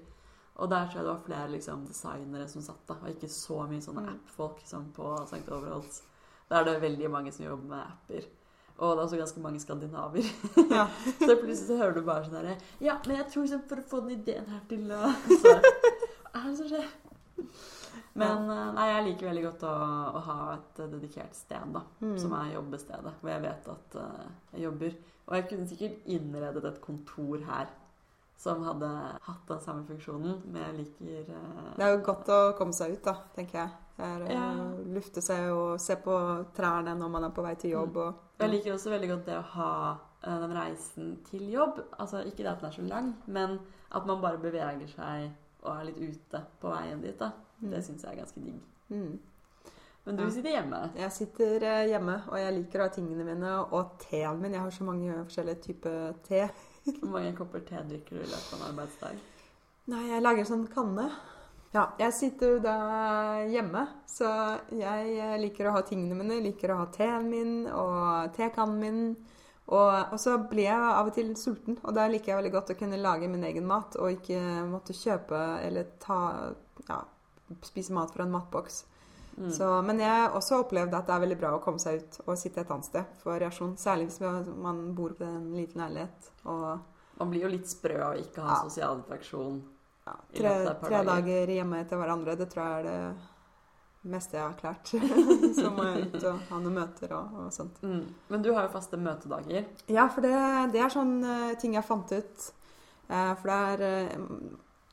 Og 0.57 0.69
der 0.69 0.85
tror 0.91 0.99
jeg 1.01 1.05
det 1.07 1.15
var 1.15 1.23
flere 1.25 1.49
liksom, 1.51 1.87
designere 1.89 2.49
som 2.49 2.61
satt, 2.63 2.83
da, 2.89 2.95
og 3.01 3.09
ikke 3.09 3.29
så 3.31 3.63
mye 3.71 3.81
sånne 3.81 4.03
Mm. 4.03 4.09
app-folk 4.19 4.61
som 4.67 4.85
på 4.93 5.15
St. 5.25 5.49
Overholds. 5.49 6.03
Der 6.51 6.57
er 6.61 6.65
det 6.65 6.81
veldig 6.83 7.11
mange 7.11 7.33
som 7.33 7.47
jobber 7.47 7.69
med 7.69 7.79
apper. 7.87 8.27
Og 8.79 8.97
det 8.97 8.99
er 9.01 9.07
også 9.07 9.17
ganske 9.17 9.41
mange 9.41 9.61
skandinaver. 9.61 10.25
Ja. 10.71 10.87
så 11.27 11.37
plutselig 11.41 11.67
så 11.69 11.77
hører 11.79 11.95
du 11.95 12.03
bare 12.03 12.25
sånn 12.25 12.37
herre 12.37 12.59
Ja, 12.81 12.99
men 13.07 13.17
jeg 13.17 13.27
tror 13.33 13.43
liksom 13.47 13.63
for 13.69 13.77
å 13.77 13.85
få 13.89 14.01
den 14.03 14.19
ideen 14.21 14.47
her 14.47 14.61
til 14.69 14.91
å 14.93 15.09
så, 15.41 15.57
Hva 16.33 16.45
er 16.45 16.49
det 16.51 16.57
som 16.59 16.69
skjer? 16.69 16.85
Men 18.21 18.51
eh, 18.51 18.73
nei, 18.77 18.89
jeg 18.91 19.05
liker 19.09 19.31
veldig 19.31 19.45
godt 19.47 19.63
å, 19.69 19.75
å 20.19 20.23
ha 20.27 20.39
et 20.57 20.83
dedikert 20.93 21.37
sted, 21.37 21.71
da. 21.75 21.85
Mm. 22.03 22.17
Som 22.21 22.35
er 22.37 22.55
jobbestedet, 22.57 23.15
hvor 23.21 23.33
jeg 23.33 23.45
vet 23.45 23.71
at 23.73 23.97
uh, 24.01 24.27
jeg 24.53 24.67
jobber. 24.67 24.99
Og 25.29 25.39
jeg 25.39 25.47
kunne 25.49 25.71
sikkert 25.71 26.11
innredet 26.13 26.65
et 26.69 26.83
kontor 26.85 27.47
her 27.47 27.71
som 28.43 28.65
hadde 28.67 28.89
hatt 29.23 29.43
den 29.47 29.61
samme 29.63 29.85
funksjonen, 29.87 30.41
men 30.51 30.65
jeg 30.65 30.79
liker 30.81 31.29
uh, 31.31 31.73
Det 31.79 31.87
er 31.87 31.93
jo 31.95 32.05
godt 32.09 32.33
å 32.35 32.41
komme 32.59 32.75
seg 32.77 32.97
ut, 32.97 33.05
da, 33.07 33.17
tenker 33.37 33.63
jeg. 33.63 33.79
Er, 34.03 34.25
Ja. 34.33 34.47
Lufte 34.93 35.23
seg 35.23 35.53
og 35.53 35.77
se 35.81 35.95
på 36.01 36.15
trærne 36.57 36.97
når 36.99 37.11
man 37.13 37.27
er 37.29 37.35
på 37.37 37.45
vei 37.45 37.53
til 37.61 37.77
jobb. 37.77 38.01
Og, 38.03 38.33
Jeg 38.41 38.51
liker 38.51 38.75
også 38.75 38.91
veldig 38.91 39.13
godt 39.13 39.29
det 39.29 39.37
å 39.39 39.45
ha 39.55 39.75
uh, 39.95 40.39
den 40.43 40.57
reisen 40.57 41.15
til 41.29 41.45
jobb. 41.53 41.79
Altså 42.03 42.25
ikke 42.27 42.43
det 42.43 42.51
at 42.53 42.65
den 42.65 42.73
er 42.73 42.77
så 42.77 42.89
lang, 42.89 43.13
men 43.27 43.61
at 43.93 44.09
man 44.09 44.21
bare 44.25 44.41
beveger 44.43 44.89
seg 44.91 45.31
og 45.63 45.77
er 45.77 45.85
litt 45.91 45.99
ute 46.01 46.41
på 46.61 46.71
veien 46.73 47.01
dit. 47.03 47.19
da. 47.19 47.33
Det 47.61 47.79
Mm. 47.79 47.83
syns 47.83 48.03
jeg 48.03 48.13
er 48.13 48.21
ganske 48.25 48.41
digg. 48.45 48.61
Mm. 48.91 49.19
Men 50.05 50.17
du 50.17 50.31
sitter 50.31 50.51
hjemme. 50.51 50.91
Jeg 50.99 51.13
sitter 51.13 51.63
eh, 51.63 51.89
hjemme, 51.89 52.23
og 52.29 52.39
jeg 52.39 52.55
liker 52.57 52.81
å 52.81 52.83
ha 52.83 52.89
tingene 52.89 53.25
mine 53.25 53.53
og 53.73 53.93
teen 54.03 54.41
min. 54.43 54.53
Jeg 54.53 54.61
har 54.61 54.71
så 54.71 54.85
mange 54.85 55.13
forskjellige 55.25 55.63
typer 55.63 56.15
te. 56.27 56.49
Hvor 57.01 57.13
mange 57.13 57.37
kopper 57.37 57.61
te 57.61 57.77
drikker 57.89 58.17
du 58.19 58.25
i 58.25 58.27
løpet 58.33 58.53
av 58.57 58.61
en 58.61 58.67
arbeidsdag? 58.73 59.21
Nei, 59.93 60.09
jeg 60.09 60.23
lager 60.23 60.45
sånn 60.45 60.67
kanne. 60.75 61.07
Ja, 61.73 61.87
jeg 61.99 62.13
sitter 62.13 62.51
jo 62.57 62.59
da 62.61 62.75
hjemme, 63.49 63.87
så 64.11 64.27
jeg 64.75 65.15
eh, 65.19 65.39
liker 65.41 65.71
å 65.71 65.77
ha 65.79 65.83
tingene 65.87 66.19
mine. 66.19 66.41
Liker 66.45 66.75
å 66.75 66.81
ha 66.83 66.87
teen 66.93 67.31
min 67.31 67.55
og 67.71 68.35
tekannen 68.37 68.79
min. 68.83 69.17
Og, 69.67 70.13
og 70.13 70.19
så 70.21 70.37
blir 70.51 70.67
jeg 70.67 70.79
av 70.93 71.07
og 71.07 71.15
til 71.15 71.31
sulten, 71.39 71.79
og 71.87 71.95
da 71.95 72.09
liker 72.11 72.33
jeg 72.33 72.41
veldig 72.41 72.53
godt 72.53 72.73
å 72.75 72.79
kunne 72.81 72.99
lage 73.01 73.29
min 73.31 73.45
egen 73.47 73.67
mat 73.67 73.95
og 73.97 74.11
ikke 74.19 74.41
måtte 74.69 74.97
kjøpe 74.97 75.39
eller 75.63 75.87
ta 76.03 76.19
ja, 76.89 76.99
spise 77.63 77.95
mat 77.95 78.11
fra 78.13 78.27
en 78.27 78.35
matboks. 78.35 78.83
Mm. 79.39 79.49
Så, 79.55 79.69
men 79.87 80.01
jeg 80.03 80.11
har 80.13 80.35
også 80.37 80.59
opplevd 80.61 80.93
at 80.93 81.07
det 81.09 81.15
er 81.15 81.23
veldig 81.25 81.39
bra 81.41 81.55
å 81.57 81.61
komme 81.65 81.81
seg 81.81 82.03
ut 82.03 82.19
og 82.27 82.37
sitte 82.37 82.61
et 82.61 82.73
annet 82.75 82.91
sted 82.91 83.15
for 83.23 83.33
variasjon. 83.33 83.77
Særlig 83.81 84.11
hvis 84.11 84.21
man 84.67 84.83
bor 84.99 85.15
på 85.17 85.25
en 85.25 85.55
liten 85.57 85.81
leilighet. 85.81 86.33
Man 86.45 87.31
blir 87.31 87.47
jo 87.47 87.53
litt 87.55 87.71
sprø 87.71 87.97
av 88.11 88.19
ikke 88.21 88.43
å 88.43 88.49
ha 88.51 88.59
Ja. 88.59 88.63
sosial 88.69 88.99
interaksjon. 88.99 89.63
ja, 90.05 90.17
tre, 90.35 90.53
tre 90.83 91.05
dager 91.07 91.47
hjemme 91.55 91.81
etter 91.81 91.97
hverandre, 91.97 92.35
det 92.37 92.51
tror 92.51 92.65
jeg 92.67 92.79
er 92.81 92.89
det 92.91 93.17
meste 94.03 94.39
jeg 94.39 94.45
har 94.45 94.57
klart. 94.59 94.91
Så 95.59 95.71
må 95.75 95.87
jeg 95.87 96.09
ut 96.09 96.19
og 96.25 96.41
ha 96.49 96.59
noen 96.59 96.79
møter 96.81 97.15
og, 97.17 97.37
og 97.45 97.53
sånt. 97.55 97.79
Mm. 97.85 98.03
Men 98.33 98.43
du 98.45 98.51
har 98.55 98.67
jo 98.67 98.75
faste 98.75 98.99
møtedager. 99.01 99.69
Ja, 99.93 100.09
for 100.13 100.25
det, 100.27 100.35
det 100.75 100.83
er 100.83 100.93
sånn 100.93 101.21
eh, 101.23 101.55
ting 101.63 101.77
jeg 101.79 101.87
fant 101.87 102.13
ut. 102.13 102.49
Eh, 103.09 103.33
for 103.39 103.53
det 103.53 103.61
er 103.71 103.87
eh, 103.89 104.27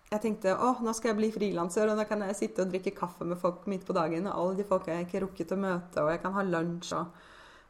Jeg 0.10 0.24
tenkte 0.24 0.56
å, 0.58 0.76
nå 0.82 0.94
skal 0.98 1.12
jeg 1.12 1.20
bli 1.20 1.32
frilanser, 1.34 1.90
og 1.90 2.00
da 2.00 2.06
kan 2.10 2.24
jeg 2.26 2.38
sitte 2.38 2.66
og 2.66 2.72
drikke 2.74 2.96
kaffe 2.98 3.28
med 3.30 3.38
folk 3.42 3.68
midt 3.70 3.86
på 3.86 3.98
dagen. 3.98 4.30
Og 4.30 4.38
alle 4.38 4.62
de 4.62 4.70
folka 4.70 4.94
jeg 4.94 5.10
ikke 5.10 5.26
rukket 5.26 5.54
å 5.54 5.60
møte, 5.62 6.04
og 6.04 6.14
jeg 6.14 6.24
kan 6.24 6.38
ha 6.38 6.46
lunsj 6.46 6.96
og 7.00 7.28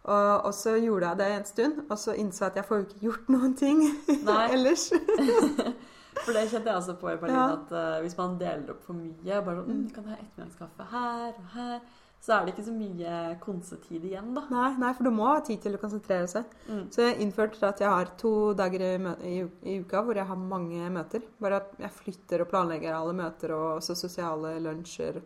og, 0.10 0.45
og 0.47 0.54
så 0.56 0.78
gjorde 0.80 1.10
jeg 1.10 1.19
det 1.19 1.25
en 1.36 1.45
stund, 1.45 1.80
og 1.89 1.97
så 1.99 2.13
innså 2.15 2.45
jeg 2.45 2.52
at 2.54 2.60
jeg 2.62 2.67
får 2.69 2.78
jo 2.78 2.86
ikke 2.86 3.02
gjort 3.04 3.32
noen 3.36 3.56
ting 3.60 3.82
ellers. 4.56 4.89
For 6.25 6.36
det 6.36 6.49
kjente 6.51 6.69
jeg 6.69 6.82
også 6.82 6.97
på 6.99 7.10
i 7.13 7.17
Berlin, 7.21 7.36
Ja. 7.36 7.47
at 7.55 7.71
uh, 7.71 8.01
hvis 8.03 8.17
man 8.17 8.38
deler 8.41 8.73
opp 8.73 8.84
for 8.86 8.97
mye 8.97 9.39
bare 9.45 9.63
sånn, 9.63 9.79
mm, 9.79 9.88
du 9.88 9.95
kan 9.95 10.12
ha 10.12 10.17
ettermiddagskaffe 10.19 10.88
her 10.91 11.27
og 11.32 11.49
her, 11.55 11.82
så 12.19 12.34
er 12.36 12.45
det 12.45 12.53
ikke 12.53 12.65
så 12.67 12.73
mye 12.75 13.12
konsetid 13.39 14.03
igjen, 14.10 14.34
da. 14.36 14.41
Nei, 14.51 14.69
nei, 14.82 14.91
for 14.97 15.08
du 15.08 15.12
må 15.15 15.29
ha 15.29 15.39
tid 15.47 15.62
til 15.63 15.77
å 15.77 15.79
konsentrere 15.79 16.27
seg. 16.27 16.49
Mm. 16.67 16.82
Så 16.91 17.05
jeg 17.05 17.19
innførte 17.23 17.69
at 17.69 17.79
jeg 17.79 17.88
har 17.88 18.12
to 18.19 18.32
dager 18.60 18.84
i, 18.84 18.93
i, 19.29 19.36
i 19.71 19.77
uka 19.79 20.01
hvor 20.03 20.19
jeg 20.19 20.27
har 20.27 20.41
mange 20.41 20.89
møter. 20.91 21.23
Bare 21.39 21.62
at 21.62 21.77
jeg 21.79 21.95
flytter 21.95 22.43
og 22.43 22.49
planlegger 22.51 22.97
alle 22.97 23.15
møter 23.15 23.55
og 23.55 23.77
også 23.77 23.95
sosiale 23.95 24.58
lunsjer 24.65 25.21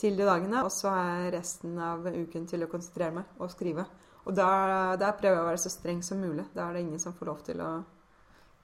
til 0.00 0.16
de 0.16 0.24
dagene. 0.24 0.64
Og 0.64 0.72
så 0.72 0.88
har 0.88 1.10
jeg 1.26 1.34
resten 1.36 1.76
av 1.76 2.08
uken 2.08 2.48
til 2.48 2.64
å 2.64 2.70
konsentrere 2.72 3.12
meg 3.20 3.36
og 3.36 3.52
skrive. 3.52 3.84
Og 4.24 4.32
der, 4.38 4.96
der 5.02 5.12
prøver 5.18 5.36
jeg 5.36 5.44
å 5.44 5.50
være 5.50 5.62
så 5.66 5.74
streng 5.76 6.00
som 6.06 6.24
mulig. 6.24 6.48
Da 6.56 6.64
er 6.64 6.78
det 6.78 6.86
ingen 6.86 7.02
som 7.02 7.12
får 7.12 7.28
lov 7.28 7.44
til 7.44 7.60
å 7.60 7.70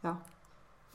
ja, 0.06 0.16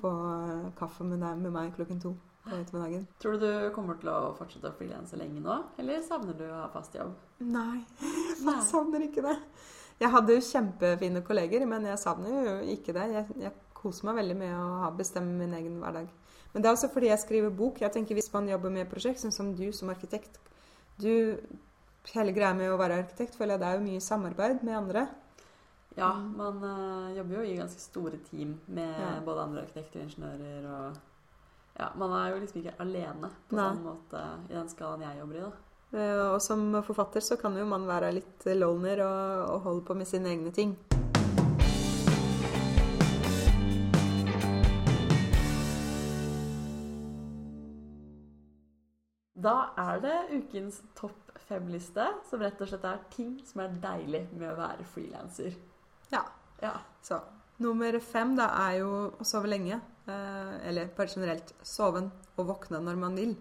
få 0.01 0.11
eh, 0.33 0.69
kaffe 0.79 1.03
med, 1.07 1.19
deg, 1.23 1.41
med 1.43 1.53
meg 1.55 1.73
klokken 1.75 1.99
to. 2.03 2.13
på 2.43 2.55
ettermiddagen. 2.57 3.05
Tror 3.23 3.37
du 3.37 3.45
du 3.45 3.69
kommer 3.75 3.95
til 4.01 4.09
å 4.11 4.33
fortsette 4.35 4.67
å 4.67 4.75
frilanse 4.75 5.15
lenge 5.15 5.39
nå, 5.39 5.61
eller 5.79 6.01
savner 6.03 6.35
du 6.35 6.43
å 6.49 6.63
ha 6.63 6.69
fast 6.73 6.95
jobb? 6.97 7.13
Nei, 7.39 7.83
Nei. 8.43 8.57
jeg 8.57 8.65
savner 8.67 9.05
ikke 9.05 9.23
det. 9.23 9.37
Jeg 10.01 10.11
hadde 10.11 10.35
jo 10.35 10.43
kjempefine 10.49 11.21
kolleger, 11.23 11.63
men 11.69 11.85
jeg 11.87 12.01
savner 12.01 12.33
jo 12.49 12.55
ikke 12.73 12.95
det. 12.97 13.05
Jeg, 13.13 13.37
jeg 13.45 13.53
koser 13.77 14.09
meg 14.09 14.17
veldig 14.19 14.35
med 14.41 14.57
å 14.59 14.89
bestemme 14.97 15.37
min 15.39 15.53
egen 15.55 15.77
hverdag. 15.79 16.09
Men 16.53 16.61
det 16.61 16.69
er 16.69 16.75
også 16.75 16.89
fordi 16.93 17.07
jeg 17.09 17.21
skriver 17.23 17.53
bok. 17.55 17.79
Jeg 17.81 17.93
tenker 17.95 18.17
Hvis 18.17 18.31
man 18.33 18.49
jobber 18.49 18.69
med 18.73 18.89
prosjekt, 18.91 19.21
sånn 19.23 19.33
som 19.33 19.53
du 19.57 19.71
som 19.73 19.89
arkitekt 19.93 20.39
du, 21.01 21.39
Hele 22.13 22.33
greia 22.35 22.51
med 22.53 22.67
å 22.69 22.77
være 22.77 22.97
arkitekt 22.99 23.37
føler 23.39 23.55
jeg 23.55 23.61
det 23.61 23.67
er 23.69 23.77
jo 23.77 23.85
mye 23.85 24.01
samarbeid 24.03 24.63
med 24.67 24.75
andre. 24.75 25.05
Ja, 25.95 26.13
man 26.17 26.57
uh, 26.63 27.11
jobber 27.17 27.35
jo 27.35 27.41
i 27.45 27.57
ganske 27.59 27.79
store 27.81 28.17
team 28.29 28.55
med 28.67 28.95
Ja. 28.99 29.19
både 29.25 29.43
andre 29.43 29.61
arkitekter 29.61 29.99
og 30.01 30.07
ingeniører 30.09 30.69
og 30.71 31.01
Ja, 31.79 31.87
man 31.97 32.11
er 32.13 32.29
jo 32.33 32.39
liksom 32.41 32.61
ikke 32.61 32.75
alene 32.79 33.29
på 33.49 33.55
Nei. 33.57 33.63
samme 33.69 33.81
måte 33.81 34.23
i 34.49 34.53
den 34.53 34.67
skalaen 34.69 35.01
jeg 35.01 35.19
jobber 35.19 35.35
i, 35.35 35.39
da. 35.41 35.51
Eh, 35.97 36.33
Og 36.33 36.41
som 36.41 36.83
forfatter 36.85 37.19
så 37.21 37.35
kan 37.41 37.57
jo 37.57 37.65
man 37.65 37.87
være 37.87 38.11
litt 38.13 38.45
loner 38.45 39.01
og, 39.05 39.49
og 39.55 39.61
holde 39.61 39.85
på 39.85 39.93
med 39.97 40.05
sine 40.07 40.29
egne 40.29 40.51
ting. 40.53 40.75
Da 49.43 49.53
er 49.81 49.99
det 50.03 50.17
ukens 50.37 50.77
topp 50.95 51.31
fem-liste, 51.49 52.05
som 52.29 52.41
rett 52.43 52.61
og 52.61 52.69
slett 52.69 52.85
er 52.87 53.01
ting 53.13 53.33
som 53.47 53.63
er 53.65 53.73
deilig 53.83 54.27
med 54.37 54.51
å 54.53 54.57
være 54.59 54.85
frilanser. 54.93 55.55
Ja. 56.13 56.23
Ja. 56.63 56.75
Så 57.03 57.19
nummer 57.63 57.97
fem 58.03 58.35
da 58.37 58.47
er 58.67 58.79
jo 58.81 58.91
å 59.19 59.25
sove 59.27 59.49
lenge. 59.51 59.79
Eh, 60.07 60.53
eller 60.69 60.89
bare 60.97 61.11
generelt 61.11 61.53
sove 61.63 62.05
og 62.37 62.47
våkne 62.49 62.81
når 62.83 62.97
man 62.99 63.15
vil. 63.19 63.35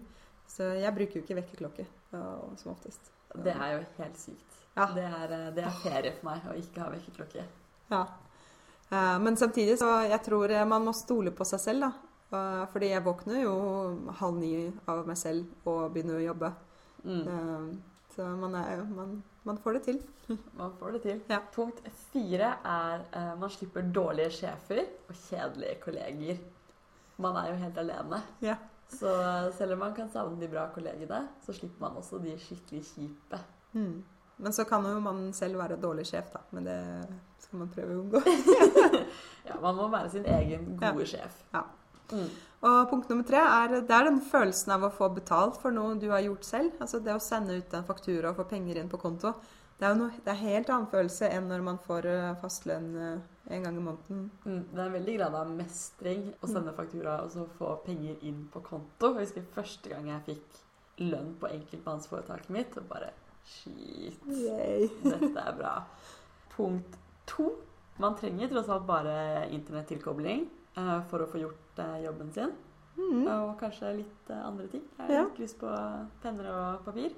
Så 0.47 0.67
jeg 0.77 0.93
bruker 0.95 1.19
jo 1.19 1.23
ikke 1.25 1.39
vekkerklokke 1.41 1.85
som 2.11 2.71
oftest. 2.73 3.09
Det 3.33 3.53
er 3.55 3.71
jo 3.73 3.85
helt 3.97 4.19
sykt. 4.21 4.59
Ja. 4.75 4.87
Det, 4.93 5.03
er, 5.05 5.31
eh, 5.33 5.49
det 5.55 5.63
er 5.65 5.79
ferie 5.83 6.11
for 6.17 6.29
meg 6.31 6.45
å 6.49 6.57
ikke 6.57 6.83
ha 6.83 6.89
vekkerklokke. 6.93 7.45
Ja. 7.93 8.03
Eh, 8.89 9.19
Men 9.19 9.37
samtidig 9.37 9.77
så 9.81 9.89
jeg 10.07 10.21
tror 10.25 10.51
eh, 10.51 10.65
man 10.65 10.85
må 10.85 10.93
stole 10.97 11.31
på 11.33 11.45
seg 11.45 11.61
selv, 11.63 11.87
da. 11.87 11.91
Eh, 12.33 12.65
Fordi 12.73 12.89
jeg 12.91 13.05
våkner 13.05 13.41
jo 13.43 13.55
halv 14.19 14.37
ni 14.41 14.53
av 14.89 15.05
meg 15.07 15.17
selv 15.17 15.67
og 15.69 15.91
begynner 15.93 16.19
å 16.19 16.27
jobbe. 16.27 16.53
Mm. 17.03 17.23
Eh, 17.27 17.92
Så 18.13 18.25
man, 18.37 18.55
er, 18.55 18.83
man, 18.93 19.15
man 19.43 19.57
får 19.57 19.79
det 19.79 19.83
til. 19.87 20.01
Man 20.59 20.75
får 20.79 20.91
det 20.95 21.01
til. 21.03 21.21
Ja. 21.29 21.39
Punkt 21.53 21.81
fire 22.11 22.53
er 22.63 23.01
uh, 23.11 23.33
man 23.39 23.49
slipper 23.51 23.83
dårlige 23.95 24.29
sjefer 24.37 24.83
og 25.09 25.17
kjedelige 25.17 25.79
kolleger. 25.83 26.37
Man 27.17 27.35
er 27.41 27.49
jo 27.51 27.57
helt 27.59 27.77
alene. 27.81 28.21
Ja. 28.41 28.55
Så 28.93 29.09
eh, 29.09 29.49
selv 29.57 29.73
om 29.73 29.79
man 29.79 29.93
kan 29.95 30.09
savne 30.13 30.37
de 30.41 30.47
bra 30.49 30.67
kollegene, 30.73 31.19
så 31.45 31.53
slipper 31.53 31.81
man 31.81 31.97
også 31.97 32.19
de 32.21 32.33
skikkelig 32.39 32.83
kjipe. 32.85 33.39
Mm. 33.73 34.03
Men 34.37 34.53
så 34.53 34.65
kan 34.69 34.85
jo 34.85 34.99
man 34.99 35.33
selv 35.33 35.57
være 35.57 35.79
dårlig 35.81 36.05
sjef, 36.09 36.29
da. 36.33 36.41
Men 36.51 36.67
det 36.67 36.79
skal 37.45 37.61
man 37.61 37.71
prøve 37.73 37.95
å 37.95 38.03
unngå. 38.03 38.21
Ja, 39.43 39.57
man 39.59 39.75
må 39.75 39.89
være 39.91 40.09
sin 40.13 40.25
egen 40.25 40.77
gode 40.79 41.05
sjef. 41.09 41.41
Ja. 41.51 41.65
Mm. 42.11 42.29
Og 42.63 42.77
punkt 42.87 43.09
nummer 43.11 43.25
tre 43.27 43.41
er, 43.43 43.73
det 43.83 43.91
er 43.91 44.07
den 44.07 44.21
følelsen 44.23 44.71
av 44.77 44.85
å 44.87 44.93
få 44.93 45.09
betalt 45.11 45.57
for 45.59 45.75
noe 45.75 45.97
du 45.99 46.07
har 46.13 46.23
gjort 46.23 46.47
selv. 46.47 46.77
Altså 46.83 47.01
det 47.03 47.15
å 47.15 47.23
sende 47.23 47.57
ut 47.59 47.75
en 47.75 47.87
faktura 47.87 48.31
og 48.31 48.39
få 48.39 48.47
penger 48.53 48.79
inn 48.79 48.91
på 48.91 49.01
konto. 49.01 49.33
Det 49.75 49.87
er 49.87 49.91
jo 49.91 49.99
noe, 49.99 50.21
det 50.23 50.31
er 50.31 50.39
helt 50.39 50.69
annen 50.71 50.87
følelse 50.87 51.27
enn 51.33 51.49
når 51.49 51.63
man 51.65 51.79
får 51.83 52.07
eh, 52.07 52.29
fastlønn 52.39 52.85
eh, 52.95 53.25
en 53.51 53.65
gang 53.65 53.79
i 53.79 53.83
måneden. 53.83 54.21
Mm, 54.45 54.61
det 54.69 54.79
er 54.79 54.85
en 54.85 54.95
veldig 54.95 55.15
grad 55.17 55.35
av 55.41 55.51
mestring 55.57 56.23
å 56.39 56.47
sende 56.47 56.75
faktura 56.77 57.17
og 57.25 57.33
så 57.33 57.43
få 57.57 57.73
penger 57.83 58.23
inn 58.29 58.45
på 58.53 58.63
konto. 58.63 59.11
Jeg 59.17 59.27
husker 59.27 59.49
første 59.57 59.91
gang 59.91 60.07
jeg 60.13 60.25
fikk 60.29 60.61
lønn 61.03 61.33
på 61.41 61.51
enkeltmannsforetaket 61.51 62.53
mitt, 62.53 62.79
og 62.79 62.87
bare 62.93 63.11
Shit, 63.43 64.21
Yay. 64.23 64.87
dette 65.03 65.41
er 65.41 65.55
bra. 65.57 65.73
Punkt 66.53 66.95
to. 67.27 67.49
Man 67.99 68.15
trenger 68.15 68.53
tross 68.53 68.71
alt 68.71 68.87
bare 68.87 69.49
internettilkobling 69.51 70.45
for 71.09 71.23
å 71.23 71.27
få 71.29 71.41
gjort 71.41 71.79
eh, 71.79 71.99
jobben 72.05 72.31
sin. 72.33 72.51
Mm. 72.97 73.23
Og 73.27 73.53
kanskje 73.59 73.95
litt 74.03 74.29
eh, 74.29 74.41
andre 74.47 74.67
ting. 74.69 74.83
Jeg 74.97 75.07
har 75.07 75.13
Ja. 75.13 75.23
litt 75.27 75.39
lyst 75.39 75.59
på 75.59 75.69
penner 76.21 76.49
og 76.53 76.85
papir. 76.85 77.13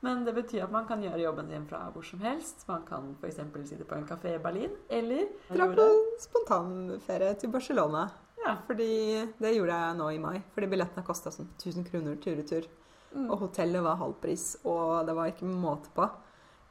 Men 0.00 0.24
det 0.24 0.32
betyr 0.36 0.62
at 0.62 0.70
man 0.70 0.86
kan 0.86 1.00
gjøre 1.02 1.18
jobben 1.24 1.48
sin 1.50 1.64
fra 1.66 1.90
hvor 1.90 2.04
som 2.06 2.20
helst. 2.22 2.62
Man 2.68 2.84
kan 2.86 3.16
f.eks. 3.20 3.40
sitte 3.68 3.84
på 3.84 3.96
en 3.96 4.06
kafé 4.06 4.36
i 4.36 4.38
Berlin, 4.38 4.70
eller 4.88 5.26
Dra 5.50 5.66
på 5.74 5.86
spontanferie 6.22 7.34
til 7.38 7.50
Barcelona. 7.50 8.04
Ja. 8.44 8.56
Fordi 8.68 9.26
det 9.42 9.56
gjorde 9.56 9.74
jeg 9.74 9.96
nå 9.98 10.10
i 10.14 10.18
mai. 10.22 10.36
Fordi 10.54 10.68
billettene 10.70 11.04
kosta 11.04 11.32
sånn 11.34 11.48
1000 11.58 11.84
kroner 11.90 12.14
tur-retur. 12.22 12.68
Mm. 13.14 13.26
Og 13.32 13.38
hotellet 13.40 13.82
var 13.82 13.96
halv 13.98 14.14
pris, 14.22 14.52
og 14.64 15.06
det 15.08 15.16
var 15.16 15.32
ikke 15.32 15.48
måte 15.50 15.90
på. 15.96 16.06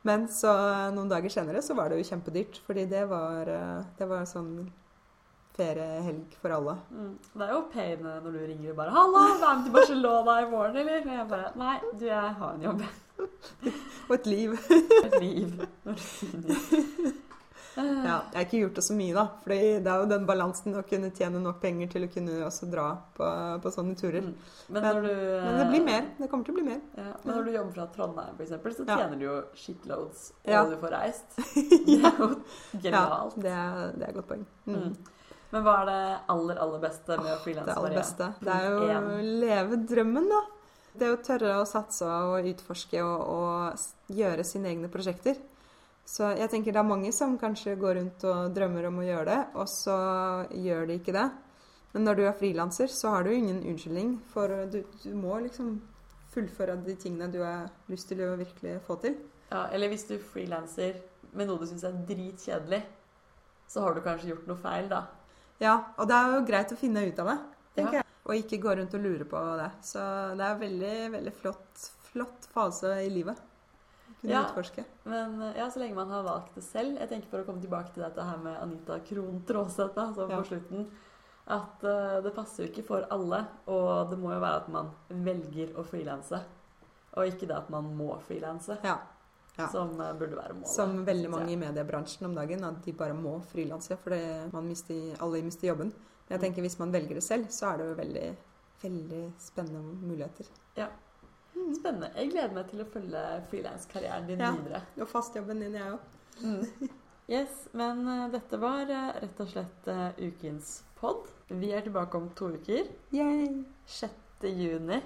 Men 0.08 0.28
så 0.32 0.54
noen 0.96 1.10
dager 1.12 1.30
senere 1.34 1.60
så 1.66 1.76
var 1.76 1.90
det 1.90 1.98
jo 2.00 2.08
kjempedyrt, 2.08 2.62
fordi 2.64 2.86
det 2.88 3.04
var, 3.10 3.50
eh, 3.50 3.84
det 3.98 4.08
var 4.08 4.24
sånn 4.30 4.70
feriehelg 5.58 6.38
for 6.42 6.50
alle. 6.58 6.78
Mm. 6.92 7.12
Det 7.34 7.48
er 7.48 7.52
jo 7.54 7.62
pain 7.74 8.00
når 8.04 8.32
du 8.32 8.40
ringer 8.40 8.70
og 8.72 8.76
bare 8.78 8.92
'Halla, 8.92 9.26
er 9.28 9.56
med 9.58 9.64
til 9.66 9.74
Barcelona 9.74 10.40
i 10.42 10.50
morgen, 10.52 10.78
eller?' 10.78 11.02
Og 11.08 11.14
jeg 11.18 11.28
bare 11.30 11.52
'Nei, 11.58 11.78
du, 12.00 12.06
jeg 12.06 12.34
har 12.40 12.54
en 12.54 12.62
jobb. 12.62 12.82
Og 14.10 14.16
et 14.16 14.26
liv. 14.28 14.58
Et 15.06 15.20
liv. 15.22 15.54
Ja, 17.78 18.24
jeg 18.34 18.34
har 18.34 18.46
ikke 18.48 18.60
gjort 18.64 18.78
det 18.80 18.84
så 18.88 18.94
mye, 18.98 19.14
da. 19.14 19.24
For 19.44 19.54
det 19.54 19.86
er 19.86 20.00
jo 20.02 20.06
den 20.10 20.24
balansen 20.26 20.74
å 20.74 20.82
kunne 20.88 21.12
tjene 21.14 21.38
nok 21.44 21.60
penger 21.62 21.92
til 21.92 22.08
å 22.08 22.10
kunne 22.10 22.38
også 22.48 22.66
dra 22.72 22.88
på, 23.14 23.28
på 23.62 23.70
sånne 23.76 23.94
turer. 24.00 24.24
Mm. 24.26 24.32
Men, 24.74 24.82
Men- 24.82 24.96
når 24.96 25.02
du, 25.06 25.12
Men 25.44 25.58
det 25.60 25.68
blir 25.70 25.84
mer. 25.86 26.08
Det 26.18 26.30
kommer 26.32 26.48
til 26.48 26.56
å 26.56 26.58
bli 26.58 26.66
mer. 26.72 26.80
Ja, 26.98 27.12
men 27.24 27.36
når 27.36 27.44
du 27.46 27.52
jobber 27.52 27.74
fra 27.76 27.86
Trondheim, 27.94 28.40
eksempel, 28.42 28.74
så 28.74 28.88
Ja. 28.88 28.98
tjener 28.98 29.20
du 29.20 29.26
jo 29.28 29.36
shitloads, 29.54 30.32
og 30.46 30.50
Ja. 30.52 30.64
du 30.66 30.76
får 30.78 30.90
reist. 30.90 31.38
Det 31.38 32.02
er 32.02 32.18
jo 32.18 32.30
Ja, 32.82 33.30
det 33.38 33.52
er, 33.54 33.92
det 33.94 34.04
er 34.04 34.10
et 34.10 34.16
godt 34.16 34.28
poeng. 34.28 34.46
Mm. 34.66 34.98
Men 35.52 35.64
hva 35.64 35.74
er 35.82 35.90
det 35.90 36.00
aller, 36.34 36.60
aller 36.60 36.82
beste 36.84 37.18
med 37.22 37.32
å 37.32 37.38
Det 37.46 37.76
aller 37.76 37.96
beste. 37.96 38.30
Det 38.44 38.54
er 38.54 38.66
jo 38.68 38.80
å 38.84 39.20
leve 39.44 39.82
drømmen, 39.88 40.30
da. 40.32 40.42
Det 40.98 41.12
å 41.14 41.20
tørre 41.24 41.60
å 41.62 41.68
satse 41.70 42.08
og 42.08 42.48
utforske 42.50 43.04
og, 43.06 43.22
og 43.32 44.16
gjøre 44.18 44.44
sine 44.48 44.74
egne 44.74 44.90
prosjekter. 44.92 45.38
Så 46.08 46.32
jeg 46.40 46.50
tenker 46.52 46.72
det 46.72 46.80
er 46.80 46.88
mange 46.88 47.12
som 47.16 47.36
kanskje 47.40 47.76
går 47.80 48.00
rundt 48.00 48.24
og 48.28 48.54
drømmer 48.56 48.88
om 48.90 49.02
å 49.02 49.06
gjøre 49.06 49.28
det, 49.28 49.42
og 49.60 49.68
så 49.72 49.98
gjør 50.56 50.88
de 50.88 50.98
ikke 51.02 51.16
det. 51.16 51.28
Men 51.94 52.08
når 52.08 52.20
du 52.20 52.24
er 52.28 52.38
frilanser, 52.40 52.92
så 52.92 53.12
har 53.16 53.28
du 53.28 53.34
ingen 53.34 53.60
unnskyldning, 53.60 54.14
for 54.32 54.52
du, 54.72 54.82
du 55.04 55.12
må 55.16 55.40
liksom 55.44 55.78
fullføre 56.34 56.78
de 56.86 56.96
tingene 57.00 57.32
du 57.34 57.42
har 57.44 57.68
lyst 57.92 58.12
til 58.12 58.24
å 58.24 58.36
virkelig 58.40 58.78
få 58.88 59.00
til. 59.04 59.18
Ja, 59.52 59.68
eller 59.74 59.92
hvis 59.92 60.08
du 60.10 60.18
frilanser 60.20 61.00
med 61.36 61.48
noe 61.50 61.60
du 61.62 61.68
syns 61.70 61.86
er 61.88 61.96
dritkjedelig, 62.08 62.82
så 63.68 63.84
har 63.84 63.96
du 63.96 64.04
kanskje 64.04 64.32
gjort 64.32 64.48
noe 64.50 64.60
feil, 64.64 64.88
da. 64.92 65.04
Ja, 65.60 65.76
og 65.98 66.08
det 66.08 66.16
er 66.16 66.34
jo 66.36 66.46
greit 66.46 66.72
å 66.72 66.78
finne 66.78 67.02
ut 67.08 67.20
av 67.20 67.28
det, 67.32 67.38
tenker 67.76 67.94
Ja. 67.94 68.04
jeg. 68.04 68.06
Og 68.28 68.36
ikke 68.36 68.60
gå 68.62 68.76
rundt 68.78 68.94
og 68.94 69.02
lure 69.02 69.26
på 69.26 69.42
det. 69.58 69.72
Så 69.82 70.00
det 70.36 70.44
er 70.44 70.52
en 70.54 70.60
veldig, 70.60 71.12
veldig 71.14 71.34
flott, 71.34 71.92
flott 72.12 72.48
fase 72.52 72.92
i 73.06 73.10
livet. 73.10 73.38
Kunne 74.22 74.32
Ja. 74.34 74.44
utforske. 74.44 74.84
Men 75.06 75.40
ja, 75.56 75.70
så 75.70 75.80
lenge 75.80 75.96
man 75.96 76.10
har 76.10 76.24
valgt 76.24 76.54
det 76.56 76.64
selv. 76.64 76.98
Jeg 77.00 77.10
tenker 77.10 77.30
for 77.30 77.40
å 77.44 77.46
komme 77.46 77.62
tilbake 77.62 77.94
til 77.94 78.04
dette 78.04 78.22
her 78.24 78.38
med 78.38 78.58
Anita 78.62 79.00
Krohn 79.00 79.44
Traaseth, 79.46 79.96
sånn 79.96 80.30
Ja. 80.30 80.42
på 80.42 80.46
slutten. 80.48 80.88
At 81.48 81.82
uh, 81.84 82.20
det 82.22 82.36
passer 82.36 82.66
jo 82.66 82.70
ikke 82.74 82.86
for 82.86 83.08
alle, 83.10 83.48
og 83.68 84.10
det 84.10 84.20
må 84.20 84.34
jo 84.34 84.40
være 84.42 84.58
at 84.58 84.68
man 84.70 84.92
velger 85.10 85.74
å 85.76 85.86
frilanse. 85.86 86.42
Og 87.16 87.24
ikke 87.32 87.48
det 87.48 87.56
at 87.56 87.70
man 87.70 87.96
må 87.98 88.20
frilanse, 88.28 88.78
Ja. 88.84 88.98
Ja. 89.58 89.68
som 89.72 90.00
eh, 90.02 90.14
burde 90.14 90.36
være 90.38 90.54
målet. 90.54 90.68
Som 90.70 91.06
veldig 91.06 91.30
mange 91.34 91.52
i 91.52 91.56
mediebransjen 91.58 92.26
om 92.28 92.36
dagen, 92.36 92.64
at 92.64 92.84
de 92.86 92.92
bare 92.94 93.14
må 93.18 93.40
frilanse 93.52 93.98
fordi 94.04 94.20
man 94.54 94.68
mister, 94.68 95.16
alle 95.20 95.42
mister 95.42 95.68
jobben. 95.72 95.92
Men 96.28 96.30
jeg 96.30 96.40
Mm. 96.40 96.44
tenker 96.44 96.62
hvis 96.62 96.80
man 96.80 96.92
velger 96.94 97.16
det 97.16 97.24
selv, 97.24 97.48
så 97.50 97.74
er 97.74 97.78
det 97.78 97.86
jo 97.88 97.96
veldig, 97.96 98.38
veldig 98.84 99.34
spennende 99.40 99.82
muligheter. 100.08 100.46
Ja. 100.78 100.88
Spennende. 101.74 102.12
Jeg 102.16 102.30
gleder 102.32 102.54
meg 102.54 102.70
til 102.70 102.84
å 102.84 102.86
følge 102.86 103.22
frilanskarrieren 103.50 104.28
din 104.28 104.40
Ja. 104.40 104.52
videre. 104.52 104.82
Og 105.02 105.08
fastjobben 105.08 105.60
din, 105.60 105.74
jeg 105.74 105.92
òg. 105.92 106.00
Mm. 106.44 106.90
Yes, 107.30 107.68
men 107.74 108.08
eh, 108.08 108.30
dette 108.32 108.60
var 108.60 108.82
eh, 108.90 109.14
rett 109.22 109.40
og 109.40 109.48
slett 109.50 109.88
ukens 110.20 110.84
pod. 110.96 111.28
Vi 111.50 111.72
er 111.72 111.82
tilbake 111.82 112.16
om 112.16 112.30
to 112.36 112.50
uker. 112.54 112.88
Yay! 113.12 113.66
6. 113.86 114.12
juni. 114.44 115.02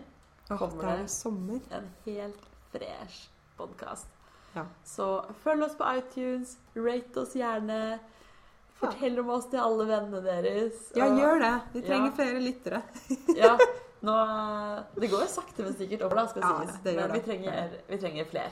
Åh, 0.52 0.58
Kommer 0.58 0.82
det 0.82 1.00
er 1.00 1.08
sommer. 1.08 1.62
En 1.72 1.88
helt 2.06 2.44
fresh 2.72 3.30
podkast. 3.58 4.08
Ja. 4.56 4.66
Så 4.86 5.06
følg 5.44 5.64
oss 5.64 5.76
på 5.80 5.88
iTunes, 5.98 6.58
rate 6.76 7.22
oss 7.22 7.34
gjerne. 7.36 8.00
Fortell 8.82 9.20
om 9.22 9.30
oss 9.30 9.46
til 9.52 9.60
alle 9.62 9.86
vennene 9.86 10.22
deres. 10.26 10.88
Ja, 10.98 11.06
og- 11.08 11.20
gjør 11.22 11.40
det. 11.40 11.54
Vi 11.74 11.82
trenger 11.86 12.10
Ja. 12.10 12.16
flere 12.18 12.40
lyttere. 12.42 12.82
Ja, 13.38 13.58
nå, 14.02 14.16
Det 15.00 15.10
går 15.12 15.22
jo 15.22 15.28
sakte, 15.28 15.64
men 15.64 15.74
sikkert 15.78 16.02
over, 16.02 16.16
da, 16.16 16.26
skal 16.28 16.42
Ja, 16.42 16.66
sies. 16.66 16.80
det 16.84 16.96
gjør 16.98 17.08
Men 17.08 17.12
vi 17.14 17.26
trenger, 17.28 17.70
vi 17.88 17.98
trenger 17.98 18.26
flere. 18.26 18.52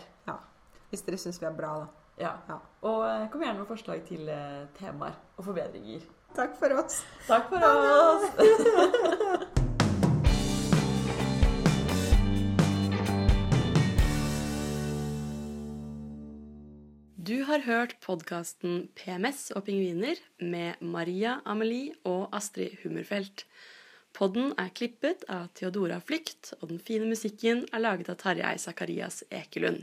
Hvis 0.92 1.02
dere 1.06 1.18
syns 1.22 1.40
vi 1.42 1.46
er 1.46 1.52
bra, 1.54 1.74
da. 1.80 1.88
Ja. 2.20 2.32
Ja. 2.50 2.56
Og 2.84 3.04
eh, 3.08 3.28
kom 3.30 3.42
gjerne 3.42 3.60
med 3.60 3.68
forslag 3.68 4.02
til 4.08 4.28
eh, 4.30 4.66
temaer 4.80 5.14
og 5.38 5.46
forbedringer. 5.46 6.02
Takk 6.36 6.56
for 6.60 6.74
oss. 6.84 7.04
Takk 7.28 7.50
for 7.50 7.58
oss! 7.58 8.24
har 17.50 17.64
hørt 17.66 17.96
podkasten 18.04 18.84
PMS 18.94 19.48
og 19.58 19.64
pingviner 19.66 20.20
med 20.38 20.78
Maria 20.86 21.40
Amelie 21.50 21.96
og 22.06 22.28
Astrid 22.36 22.76
Hummerfelt. 22.84 23.48
Podden 24.14 24.52
er 24.62 24.70
klippet 24.78 25.26
av 25.34 25.48
Theodora 25.58 25.98
Flykt, 26.04 26.52
og 26.60 26.70
den 26.70 26.82
fine 26.84 27.10
musikken 27.10 27.64
er 27.74 27.82
laget 27.82 28.12
av 28.14 28.20
Tarjei 28.22 28.54
Zakarias 28.62 29.24
Ekelund. 29.34 29.82